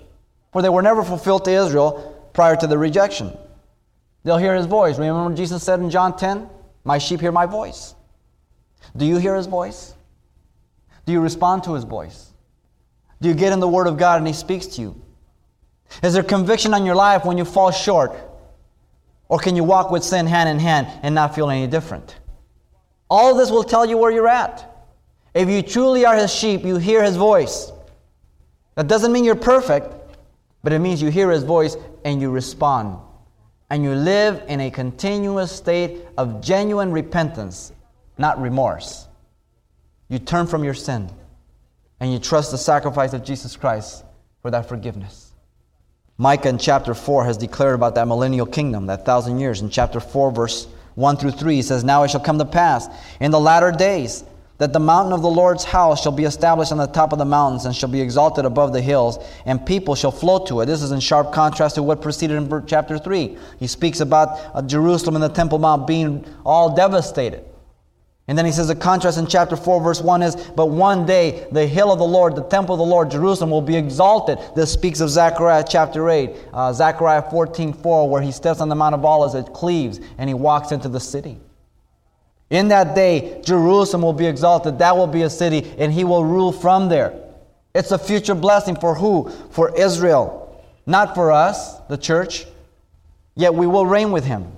for 0.59 0.63
they 0.63 0.69
were 0.69 0.83
never 0.83 1.05
fulfilled 1.05 1.45
to 1.45 1.53
Israel 1.53 2.29
prior 2.33 2.57
to 2.57 2.67
the 2.67 2.77
rejection. 2.77 3.33
They'll 4.25 4.39
hear 4.39 4.57
his 4.57 4.67
voice. 4.67 4.99
Remember 4.99 5.33
Jesus 5.33 5.63
said 5.63 5.79
in 5.79 5.89
John 5.89 6.17
10, 6.17 6.49
My 6.83 6.99
sheep 6.99 7.21
hear 7.21 7.31
my 7.31 7.47
voice? 7.47 7.95
Do 8.97 9.07
you 9.07 9.19
hear 9.19 9.37
his 9.37 9.47
voice? 9.47 9.95
Do 11.07 11.13
you 11.13 11.21
respond 11.21 11.63
to 11.63 11.75
his 11.75 11.85
voice? 11.85 12.33
Do 13.21 13.29
you 13.29 13.37
get 13.37 13.53
in 13.53 13.61
the 13.61 13.69
Word 13.69 13.87
of 13.87 13.99
God 13.99 14.19
and 14.19 14.27
he 14.27 14.33
speaks 14.33 14.67
to 14.67 14.83
you? 14.83 15.01
Is 16.03 16.15
there 16.15 16.25
conviction 16.25 16.75
on 16.75 16.85
your 16.85 16.97
life 16.97 17.25
when 17.25 17.39
you 17.39 17.45
fall 17.45 17.71
short? 17.71 18.13
Or 19.29 19.39
can 19.39 19.55
you 19.55 19.63
walk 19.63 19.93
with 19.93 20.03
sin 20.03 20.27
hand 20.27 20.49
in 20.49 20.59
hand 20.59 20.89
and 21.05 21.15
not 21.15 21.37
feel 21.37 21.51
any 21.51 21.69
different? 21.69 22.17
All 23.09 23.37
this 23.37 23.53
will 23.53 23.63
tell 23.63 23.87
you 23.87 23.97
where 23.97 24.11
you're 24.11 24.27
at. 24.27 24.69
If 25.35 25.49
you 25.49 25.63
truly 25.63 26.05
are 26.05 26.17
his 26.17 26.35
sheep, 26.35 26.65
you 26.65 26.79
hear 26.79 27.05
his 27.05 27.15
voice. 27.15 27.71
That 28.75 28.89
doesn't 28.89 29.13
mean 29.13 29.23
you're 29.23 29.37
perfect, 29.37 29.95
but 30.63 30.73
it 30.73 30.79
means 30.81 31.01
you 31.01 31.11
hear 31.11 31.31
his 31.31 31.45
voice 31.45 31.77
and 32.05 32.21
you 32.21 32.31
respond. 32.31 32.99
And 33.71 33.83
you 33.83 33.95
live 33.95 34.43
in 34.49 34.61
a 34.61 34.71
continuous 34.71 35.53
state 35.53 36.01
of 36.17 36.41
genuine 36.41 36.91
repentance, 36.91 37.73
not 38.17 38.41
remorse. 38.41 39.07
You 40.09 40.19
turn 40.19 40.47
from 40.47 40.65
your 40.65 40.75
sin 40.75 41.11
and 42.01 42.13
you 42.13 42.19
trust 42.19 42.51
the 42.51 42.59
sacrifice 42.59 43.13
of 43.13 43.25
Jesus 43.25 43.57
Christ 43.57 44.05
for 44.41 44.51
that 44.51 44.69
forgiveness. 44.69 45.33
Micah 46.17 46.49
in 46.49 46.59
chapter 46.59 46.95
4 46.95 47.25
has 47.27 47.37
declared 47.37 47.75
about 47.75 47.95
that 47.95 48.09
millennial 48.09 48.47
kingdom, 48.47 48.87
that 48.87 49.05
thousand 49.05 49.39
years. 49.39 49.61
In 49.61 49.71
chapter 49.71 50.01
4, 50.01 50.33
verse 50.33 50.67
1 50.95 51.17
through 51.17 51.31
3, 51.31 51.55
he 51.55 51.63
says, 51.63 51.85
Now 51.85 52.03
it 52.03 52.11
shall 52.11 52.21
come 52.21 52.39
to 52.39 52.45
pass 52.45 52.89
in 53.21 53.31
the 53.31 53.39
latter 53.39 53.71
days 53.71 54.25
that 54.59 54.73
the 54.73 54.81
mountain 54.81 55.13
of 55.13 55.23
the 55.23 55.31
Lord's 55.31 55.65
house 55.65 56.03
shall 56.03 56.13
be 56.13 56.25
established 56.25 56.73
on 56.73 56.79
the 56.79 56.87
top 56.87 57.13
of 57.13 57.19
the 57.19 57.25
mountains 57.25 57.65
and 57.65 57.75
shall 57.75 57.89
be 57.89 58.01
exalted 58.01 58.45
above 58.45 58.73
the 58.73 58.81
hills, 58.81 59.19
and 59.47 59.65
people 59.65 59.95
shall 59.95 60.11
flow 60.11 60.45
to 60.47 60.61
it. 60.61 60.67
This 60.67 60.83
is 60.83 60.91
in 60.91 61.01
sharp 61.01 61.33
contrast 61.33 61.77
to 61.77 61.83
what 61.83 62.03
preceded 62.03 62.37
in 62.37 62.67
chapter 62.67 62.99
3. 62.99 63.39
He 63.59 63.67
speaks 63.67 64.01
about 64.01 64.39
uh, 64.55 64.63
Jerusalem 64.63 65.15
and 65.15 65.25
the 65.25 65.29
Temple 65.29 65.59
Mount 65.59 65.87
being 65.87 66.25
all 66.45 66.75
devastated. 66.75 67.45
And 68.27 68.37
then 68.37 68.45
he 68.45 68.53
says 68.53 68.69
the 68.69 68.77
contrast 68.77 69.17
in 69.17 69.27
chapter 69.27 69.57
4, 69.57 69.81
verse 69.81 70.03
1 70.03 70.23
is, 70.23 70.37
But 70.37 70.67
one 70.67 71.07
day 71.07 71.49
the 71.51 71.67
hill 71.67 71.91
of 71.91 71.99
the 71.99 72.05
Lord, 72.05 72.37
the 72.37 72.45
temple 72.45 72.75
of 72.75 72.79
the 72.79 72.85
Lord, 72.85 73.11
Jerusalem, 73.11 73.51
will 73.51 73.63
be 73.63 73.75
exalted. 73.75 74.39
This 74.55 74.71
speaks 74.71 75.01
of 75.01 75.09
Zechariah 75.09 75.65
chapter 75.67 76.11
8, 76.11 76.31
uh, 76.53 76.73
Zechariah 76.75 77.23
14, 77.31 77.73
4, 77.73 78.11
where 78.11 78.21
he 78.21 78.31
steps 78.31 78.61
on 78.61 78.69
the 78.69 78.75
Mount 78.75 78.95
of 78.95 79.03
Olives, 79.03 79.35
it 79.35 79.55
cleaves, 79.55 79.99
and 80.19 80.29
he 80.29 80.35
walks 80.35 80.73
into 80.73 80.91
the 80.91 81.01
city. 81.01 81.41
In 82.51 82.69
that 82.69 82.95
day, 82.95 83.41
Jerusalem 83.45 84.03
will 84.03 84.15
be 84.15 84.27
exalted. 84.27 84.79
That 84.79 84.97
will 84.97 85.07
be 85.07 85.23
a 85.23 85.31
city, 85.31 85.75
and 85.79 85.93
he 85.93 86.05
will 86.05 86.25
rule 86.25 86.53
from 86.53 86.89
there. 86.89 87.15
It's 87.75 87.91
a 87.91 87.99
future 87.99 88.35
blessing 88.35 88.77
for 88.77 88.95
who? 88.95 89.31
For 89.51 89.77
Israel, 89.79 90.65
not 90.87 91.15
for 91.15 91.31
us, 91.31 91.79
the 91.89 91.99
church. 91.99 92.47
Yet 93.35 93.55
we 93.55 93.67
will 93.67 93.87
reign 93.87 94.11
with 94.11 94.25
him. 94.25 94.51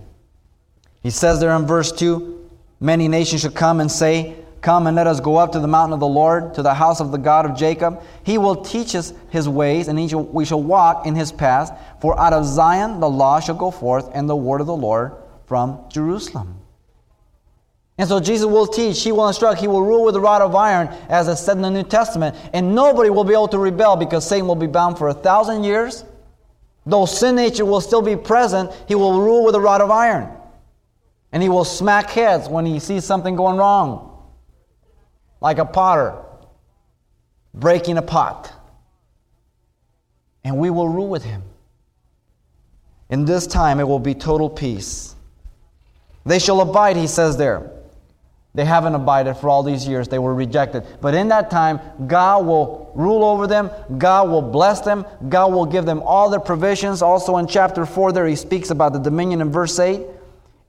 He 1.03 1.11
says 1.11 1.41
there 1.41 1.55
in 1.57 1.67
verse 1.67 1.91
2 1.93 2.39
Many 2.79 3.09
nations 3.09 3.43
shall 3.43 3.51
come 3.51 3.81
and 3.81 3.91
say, 3.91 4.37
Come 4.63 4.87
and 4.87 4.95
let 4.95 5.07
us 5.07 5.21
go 5.21 5.37
up 5.37 5.53
to 5.53 5.59
the 5.59 5.69
mountain 5.69 5.95
of 5.95 6.01
the 6.01 6.07
Lord, 6.07 6.55
to 6.55 6.63
the 6.63 6.75
house 6.75 7.01
of 7.01 7.13
the 7.13 7.19
God 7.19 7.47
of 7.47 7.57
Jacob. 7.57 8.03
He 8.25 8.37
will 8.37 8.57
teach 8.57 8.95
us 8.95 9.13
his 9.31 9.49
ways, 9.49 9.89
and 9.89 9.99
we 10.33 10.45
shall 10.45 10.63
walk 10.63 11.07
in 11.07 11.15
his 11.15 11.33
paths. 11.33 11.71
For 12.01 12.19
out 12.19 12.35
of 12.35 12.45
Zion 12.45 13.01
the 13.01 13.09
law 13.09 13.41
shall 13.41 13.55
go 13.55 13.71
forth, 13.71 14.11
and 14.15 14.29
the 14.29 14.37
word 14.37 14.61
of 14.61 14.67
the 14.67 14.77
Lord 14.77 15.13
from 15.47 15.81
Jerusalem. 15.91 16.60
And 18.01 18.09
so 18.09 18.19
Jesus 18.19 18.47
will 18.47 18.67
teach, 18.67 19.03
He 19.03 19.13
will 19.13 19.29
instruct, 19.29 19.61
He 19.61 19.69
will 19.69 19.83
rule 19.83 20.07
with 20.07 20.17
a 20.17 20.21
rod 20.21 20.41
of 20.41 20.55
iron, 20.55 20.89
as 21.11 21.29
is 21.29 21.39
said 21.39 21.59
in 21.59 21.63
the 21.63 21.71
New 21.71 21.83
Testament. 21.83 22.35
And 22.55 22.75
nobody 22.75 23.11
will 23.11 23.25
be 23.25 23.35
able 23.35 23.49
to 23.49 23.59
rebel 23.59 23.95
because 23.95 24.27
Satan 24.27 24.47
will 24.47 24.55
be 24.55 24.67
bound 24.67 24.97
for 24.97 25.09
a 25.09 25.13
thousand 25.13 25.65
years. 25.65 26.03
Though 26.87 27.05
sin 27.05 27.37
nature 27.37 27.67
will 27.67 27.83
still 27.83 28.01
be 28.01 28.17
present, 28.17 28.73
He 28.89 28.95
will 28.95 29.21
rule 29.21 29.45
with 29.45 29.55
a 29.55 29.61
rod 29.61 29.83
of 29.83 29.91
iron. 29.91 30.31
And 31.31 31.43
He 31.43 31.51
will 31.51 31.67
smack 31.67 32.09
heads 32.09 32.49
when 32.49 32.65
He 32.65 32.79
sees 32.79 33.05
something 33.05 33.37
going 33.37 33.59
wrong 33.59 34.07
like 35.43 35.59
a 35.59 35.67
potter 35.67 36.15
breaking 37.53 37.99
a 37.99 38.03
pot. 38.03 38.51
And 40.43 40.57
we 40.57 40.71
will 40.71 40.89
rule 40.89 41.09
with 41.09 41.25
him. 41.25 41.43
In 43.11 43.27
this 43.27 43.47
time, 43.47 43.79
it 43.79 43.87
will 43.87 43.99
be 43.99 44.15
total 44.15 44.49
peace. 44.49 45.15
They 46.25 46.39
shall 46.39 46.63
abide, 46.63 46.97
he 46.97 47.07
says 47.07 47.37
there. 47.37 47.71
They 48.53 48.65
haven't 48.65 48.97
abided 48.97 49.35
for 49.35 49.49
all 49.49 49.63
these 49.63 49.87
years. 49.87 50.09
They 50.09 50.19
were 50.19 50.35
rejected. 50.35 50.85
But 51.01 51.15
in 51.15 51.29
that 51.29 51.51
time, 51.51 51.79
God 52.07 52.47
will 52.47 52.91
rule 52.97 53.25
over 53.25 53.47
them. 53.47 53.71
God 53.97 54.29
will 54.29 54.43
bless 54.43 54.81
them. 54.81 55.07
God 55.29 55.53
will 55.53 55.67
give 55.67 55.87
them 55.87 56.03
all 56.05 56.31
their 56.31 56.41
provisions. 56.41 57.01
Also 57.01 57.37
in 57.37 57.47
chapter 57.47 57.87
4, 57.87 58.13
there 58.13 58.27
he 58.27 58.35
speaks 58.35 58.71
about 58.71 58.93
the 58.93 58.99
dominion 58.99 59.41
in 59.41 59.53
verse 59.53 59.79
8. 59.79 60.03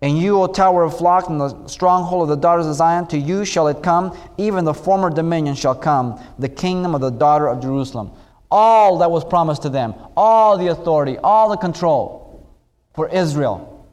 And 0.04 0.18
you, 0.18 0.42
O 0.42 0.48
tower 0.48 0.84
of 0.84 0.98
flocks, 0.98 1.28
and 1.28 1.40
the 1.40 1.68
stronghold 1.68 2.24
of 2.24 2.30
the 2.30 2.36
daughters 2.36 2.66
of 2.66 2.74
Zion, 2.76 3.08
to 3.08 3.18
you 3.18 3.46
shall 3.46 3.68
it 3.68 3.84
come, 3.84 4.18
even 4.38 4.66
the 4.66 4.74
former 4.74 5.12
dominion 5.12 5.54
shall 5.54 5.76
come, 5.76 6.20
the 6.40 6.50
kingdom 6.50 6.96
of 6.96 7.02
the 7.02 7.12
daughter 7.12 7.48
of 7.48 7.62
Jerusalem. 7.62 8.12
All 8.50 8.98
that 8.98 9.12
was 9.12 9.24
promised 9.24 9.62
to 9.62 9.70
them, 9.70 9.94
all 10.18 10.58
the 10.58 10.68
authority, 10.68 11.18
all 11.20 11.50
the 11.50 11.58
control 11.58 12.50
for 12.96 13.10
Israel. 13.10 13.88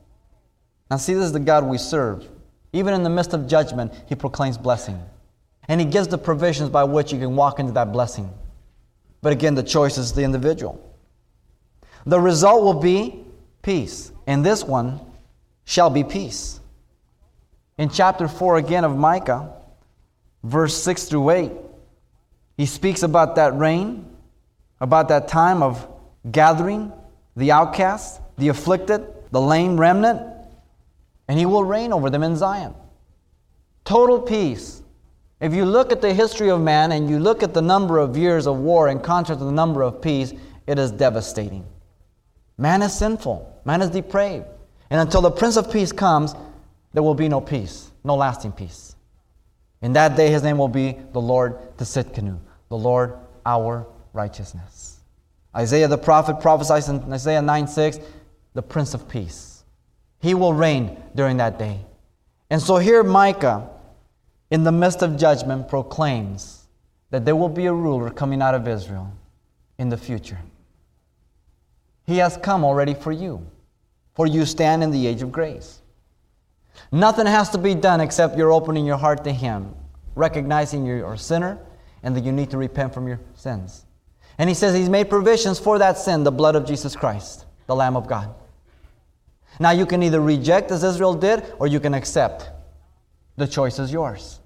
Now, 0.91 0.97
see, 0.97 1.13
this 1.13 1.25
is 1.25 1.33
the 1.33 1.41
God 1.41 1.65
we 1.65 1.77
serve. 1.77 2.27
Even 2.73 2.95
in 2.95 3.03
the 3.03 3.11
midst 3.11 3.33
of 3.33 3.47
judgment, 3.47 3.93
He 4.09 4.15
proclaims 4.15 4.59
blessing. 4.59 5.01
And 5.69 5.81
He 5.81 5.87
gives 5.87 6.09
the 6.09 6.19
provisions 6.19 6.71
by 6.71 6.85
which 6.85 7.13
you 7.13 7.19
can 7.19 7.37
walk 7.37 7.59
into 7.59 7.73
that 7.73 7.93
blessing. 7.93 8.31
But 9.23 9.33
again, 9.33 9.55
the 9.55 9.63
choice 9.63 9.99
is 9.99 10.13
the 10.13 10.23
individual. 10.23 10.85
The 12.07 12.21
result 12.21 12.63
will 12.63 12.81
be 12.81 13.25
peace. 13.63 14.13
And 14.27 14.45
this 14.45 14.65
one, 14.65 15.01
shall 15.69 15.91
be 15.91 16.03
peace. 16.03 16.61
In 17.77 17.91
chapter 17.91 18.27
4 18.27 18.57
again 18.57 18.85
of 18.85 18.97
Micah, 18.97 19.53
verse 20.43 20.75
6 20.83 21.05
through 21.05 21.29
8, 21.29 21.53
he 22.57 22.65
speaks 22.65 23.03
about 23.03 23.37
that 23.37 23.55
reign, 23.55 24.07
about 24.81 25.09
that 25.09 25.29
time 25.29 25.63
of 25.63 25.87
gathering 26.31 26.91
the 27.37 27.53
outcasts, 27.53 28.19
the 28.39 28.49
afflicted, 28.49 29.07
the 29.31 29.41
lame 29.43 29.79
remnant, 29.79 30.23
and 31.29 31.39
he 31.39 31.47
will 31.47 31.65
reign 31.65 31.93
over 31.93 32.11
them 32.11 32.23
in 32.23 32.37
Zion. 32.37 32.75
Total 33.85 34.21
peace. 34.21 34.83
If 35.41 35.55
you 35.55 35.65
look 35.65 35.93
at 35.93 36.01
the 36.01 36.13
history 36.13 36.51
of 36.51 36.61
man 36.61 36.93
and 36.93 37.09
you 37.09 37.19
look 37.19 37.43
at 37.43 37.55
the 37.55 37.63
number 37.63 37.99
of 37.99 38.17
years 38.17 38.47
of 38.47 38.57
war 38.59 38.89
in 38.89 38.99
contrast 39.01 39.39
to 39.39 39.45
the 39.45 39.53
number 39.53 39.83
of 39.83 40.03
peace, 40.03 40.33
it 40.67 40.79
is 40.79 40.91
devastating. 40.91 41.65
Man 42.57 42.83
is 42.83 42.93
sinful, 42.93 43.61
man 43.65 43.83
is 43.83 43.91
depraved. 43.91 44.47
And 44.91 45.01
until 45.01 45.21
the 45.21 45.31
Prince 45.31 45.57
of 45.57 45.71
Peace 45.71 45.93
comes, 45.93 46.35
there 46.93 47.03
will 47.03 47.15
be 47.15 47.29
no 47.29 47.41
peace, 47.41 47.91
no 48.03 48.17
lasting 48.17 48.53
peace. 48.53 48.97
In 49.81 49.93
that 49.93 50.17
day, 50.17 50.31
his 50.31 50.43
name 50.43 50.59
will 50.59 50.69
be 50.69 50.97
the 51.13 51.21
Lord 51.21 51.77
Tsidkenu, 51.77 52.39
the 52.69 52.77
Lord 52.77 53.15
our 53.47 53.87
righteousness. 54.13 55.01
Isaiah 55.55 55.89
the 55.89 55.99
prophet 55.99 56.41
prophesies 56.41 56.89
in 56.89 57.13
Isaiah 57.13 57.43
9 57.43 57.69
6, 57.69 57.99
the 58.55 58.63
Prince 58.63 58.95
of 58.95 59.09
Peace. 59.09 59.58
He 60.21 60.35
will 60.35 60.53
reign 60.53 61.01
during 61.15 61.37
that 61.37 61.59
day. 61.59 61.81
And 62.51 62.61
so 62.61 62.77
here, 62.77 63.03
Micah, 63.03 63.69
in 64.51 64.65
the 64.65 64.73
midst 64.73 65.03
of 65.03 65.17
judgment, 65.17 65.69
proclaims 65.69 66.67
that 67.11 67.25
there 67.25 67.37
will 67.37 67.49
be 67.49 67.67
a 67.67 67.73
ruler 67.73 68.11
coming 68.11 68.43
out 68.43 68.55
of 68.55 68.67
Israel 68.67 69.13
in 69.79 69.89
the 69.89 69.97
future. 69.97 70.39
He 72.07 72.19
has 72.19 72.37
come 72.39 72.65
already 72.65 72.95
for 72.95 73.13
you 73.13 73.47
for 74.19 74.27
you 74.27 74.45
stand 74.45 74.83
in 74.83 74.91
the 74.91 75.07
age 75.07 75.23
of 75.23 75.31
grace. 75.31 75.81
Nothing 76.91 77.27
has 77.27 77.51
to 77.51 77.59
be 77.59 77.77
done 77.77 78.01
except 78.01 78.37
you're 78.37 78.51
opening 78.53 78.85
your 78.85 78.97
heart 78.97 79.23
to 79.23 79.33
Him, 79.33 79.73
recognizing 80.17 80.85
you're 80.85 81.13
a 81.13 81.17
sinner 81.17 81.57
and 82.03 82.17
that 82.17 82.25
you 82.25 82.33
need 82.33 82.51
to 82.51 82.59
repent 82.59 82.93
from 82.93 83.07
your 83.07 83.21
sins. 83.35 83.87
And 84.37 84.49
He 84.49 84.55
says 84.55 84.75
He's 84.75 84.89
made 84.89 85.09
provisions 85.09 85.61
for 85.61 85.79
that 85.79 85.99
sin, 85.99 86.25
the 86.25 86.33
blood 86.33 86.57
of 86.57 86.67
Jesus 86.67 86.97
Christ, 86.97 87.47
the 87.69 87.77
Lamb 87.77 87.97
of 87.97 88.09
God. 88.09 88.35
Now 89.61 89.71
you 89.71 89.87
can 89.87 90.03
either 90.03 90.21
reject 90.21 90.71
as 90.71 90.85
Israel 90.85 91.15
did 91.15 91.45
or 91.59 91.67
you 91.67 91.81
can 91.81 91.95
accept. 91.95 92.51
The 93.37 93.47
choice 93.47 93.79
is 93.79 93.93
yours. 93.93 94.41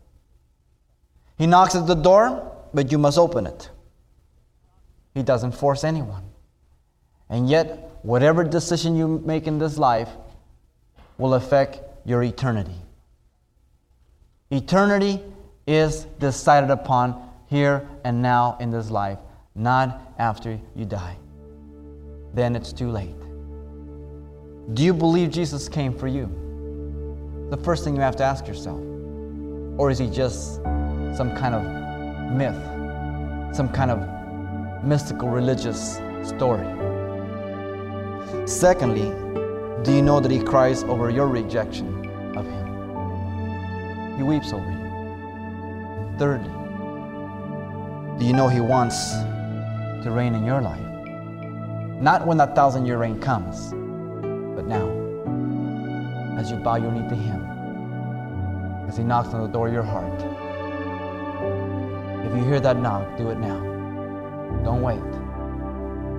He 1.38 1.46
knocks 1.46 1.74
at 1.74 1.86
the 1.86 1.94
door, 1.94 2.52
but 2.72 2.92
you 2.92 2.98
must 2.98 3.18
open 3.18 3.46
it. 3.46 3.70
He 5.14 5.22
doesn't 5.22 5.52
force 5.52 5.84
anyone. 5.84 6.24
And 7.28 7.48
yet, 7.48 7.90
whatever 8.02 8.44
decision 8.44 8.96
you 8.96 9.22
make 9.24 9.46
in 9.46 9.58
this 9.58 9.78
life 9.78 10.08
will 11.18 11.34
affect 11.34 11.80
your 12.04 12.22
eternity. 12.22 12.76
Eternity 14.50 15.20
is 15.66 16.04
decided 16.18 16.70
upon 16.70 17.30
here 17.46 17.88
and 18.04 18.22
now 18.22 18.56
in 18.60 18.70
this 18.70 18.90
life, 18.90 19.18
not 19.54 20.14
after 20.18 20.58
you 20.74 20.84
die. 20.84 21.16
Then 22.34 22.56
it's 22.56 22.72
too 22.72 22.90
late. 22.90 23.21
Do 24.74 24.82
you 24.82 24.94
believe 24.94 25.30
Jesus 25.30 25.68
came 25.68 25.92
for 25.92 26.06
you? 26.06 26.30
The 27.50 27.56
first 27.58 27.84
thing 27.84 27.94
you 27.96 28.00
have 28.00 28.16
to 28.16 28.24
ask 28.24 28.46
yourself. 28.46 28.80
Or 29.76 29.90
is 29.90 29.98
he 29.98 30.08
just 30.08 30.56
some 31.16 31.34
kind 31.36 31.54
of 31.54 31.62
myth, 32.32 33.54
some 33.54 33.68
kind 33.68 33.90
of 33.90 34.84
mystical 34.84 35.28
religious 35.28 36.00
story? 36.22 36.66
Secondly, 38.46 39.10
do 39.84 39.92
you 39.92 40.00
know 40.00 40.20
that 40.20 40.30
He 40.30 40.40
cries 40.40 40.84
over 40.84 41.10
your 41.10 41.26
rejection 41.26 41.88
of 42.36 42.46
Him? 42.46 44.16
He 44.16 44.22
weeps 44.22 44.52
over 44.52 44.64
you. 44.64 46.16
Thirdly, 46.18 46.50
do 48.18 48.24
you 48.24 48.32
know 48.32 48.48
He 48.48 48.60
wants 48.60 49.12
to 50.04 50.10
reign 50.10 50.34
in 50.34 50.44
your 50.44 50.62
life? 50.62 50.80
Not 52.00 52.26
when 52.26 52.36
that 52.38 52.54
thousand 52.54 52.86
year 52.86 52.98
reign 52.98 53.20
comes, 53.20 53.72
but 54.54 54.66
now, 54.66 54.88
as 56.38 56.50
you 56.50 56.56
bow 56.58 56.76
your 56.76 56.92
knee 56.92 57.08
to 57.08 57.14
Him, 57.14 57.42
as 58.88 58.96
He 58.96 59.04
knocks 59.04 59.28
on 59.28 59.42
the 59.42 59.48
door 59.48 59.68
of 59.68 59.72
your 59.72 59.82
heart. 59.82 60.20
If 62.26 62.36
you 62.36 62.44
hear 62.44 62.60
that 62.60 62.78
knock, 62.78 63.16
do 63.18 63.30
it 63.30 63.38
now. 63.38 63.60
Don't 64.64 64.82
wait, 64.82 65.00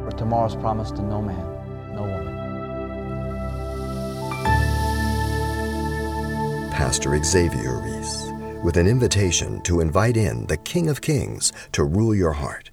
for 0.04 0.12
tomorrow's 0.18 0.56
promised 0.56 0.96
to 0.98 1.02
no 1.02 1.22
man 1.22 1.54
no 1.94 2.02
woman. 2.02 2.34
Pastor 6.72 7.22
Xavier 7.24 7.80
Reese 7.80 8.32
with 8.64 8.78
an 8.78 8.88
invitation 8.88 9.62
to 9.62 9.82
invite 9.82 10.18
in 10.18 10.48
the 10.48 10.58
King 10.58 10.90
of 10.90 11.02
Kings 11.02 11.52
to 11.74 11.84
rule 11.84 12.16
your 12.16 12.32
heart. 12.34 12.72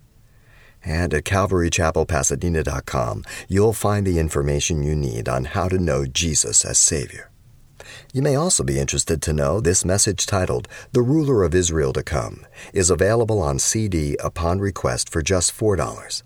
And 0.84 1.12
at 1.12 1.24
CalvaryChapelPasadena.com, 1.24 3.24
you'll 3.48 3.72
find 3.72 4.06
the 4.06 4.18
information 4.18 4.82
you 4.82 4.94
need 4.94 5.28
on 5.28 5.44
how 5.44 5.68
to 5.68 5.78
know 5.78 6.06
Jesus 6.06 6.64
as 6.64 6.78
Savior. 6.78 7.30
You 8.12 8.22
may 8.22 8.34
also 8.34 8.64
be 8.64 8.78
interested 8.78 9.22
to 9.22 9.32
know 9.32 9.60
this 9.60 9.84
message 9.84 10.26
titled 10.26 10.68
The 10.92 11.02
Ruler 11.02 11.44
of 11.44 11.54
Israel 11.54 11.92
to 11.92 12.02
Come 12.02 12.46
is 12.72 12.90
available 12.90 13.40
on 13.40 13.58
CD 13.58 14.16
upon 14.18 14.58
request 14.58 15.08
for 15.08 15.22
just 15.22 15.56
$4. 15.56 16.22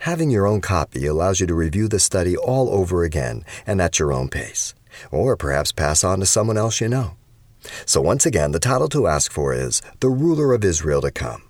Having 0.00 0.30
your 0.30 0.46
own 0.46 0.60
copy 0.60 1.06
allows 1.06 1.40
you 1.40 1.46
to 1.46 1.54
review 1.54 1.88
the 1.88 2.00
study 2.00 2.36
all 2.36 2.70
over 2.70 3.04
again 3.04 3.44
and 3.66 3.80
at 3.80 3.98
your 3.98 4.12
own 4.12 4.28
pace, 4.28 4.74
or 5.10 5.36
perhaps 5.36 5.72
pass 5.72 6.02
on 6.02 6.20
to 6.20 6.26
someone 6.26 6.58
else 6.58 6.80
you 6.80 6.88
know. 6.88 7.16
So, 7.84 8.00
once 8.00 8.26
again, 8.26 8.52
the 8.52 8.58
title 8.58 8.88
to 8.88 9.06
ask 9.06 9.30
for 9.30 9.52
is 9.52 9.82
The 10.00 10.08
Ruler 10.08 10.52
of 10.52 10.64
Israel 10.64 11.02
to 11.02 11.10
Come. 11.10 11.49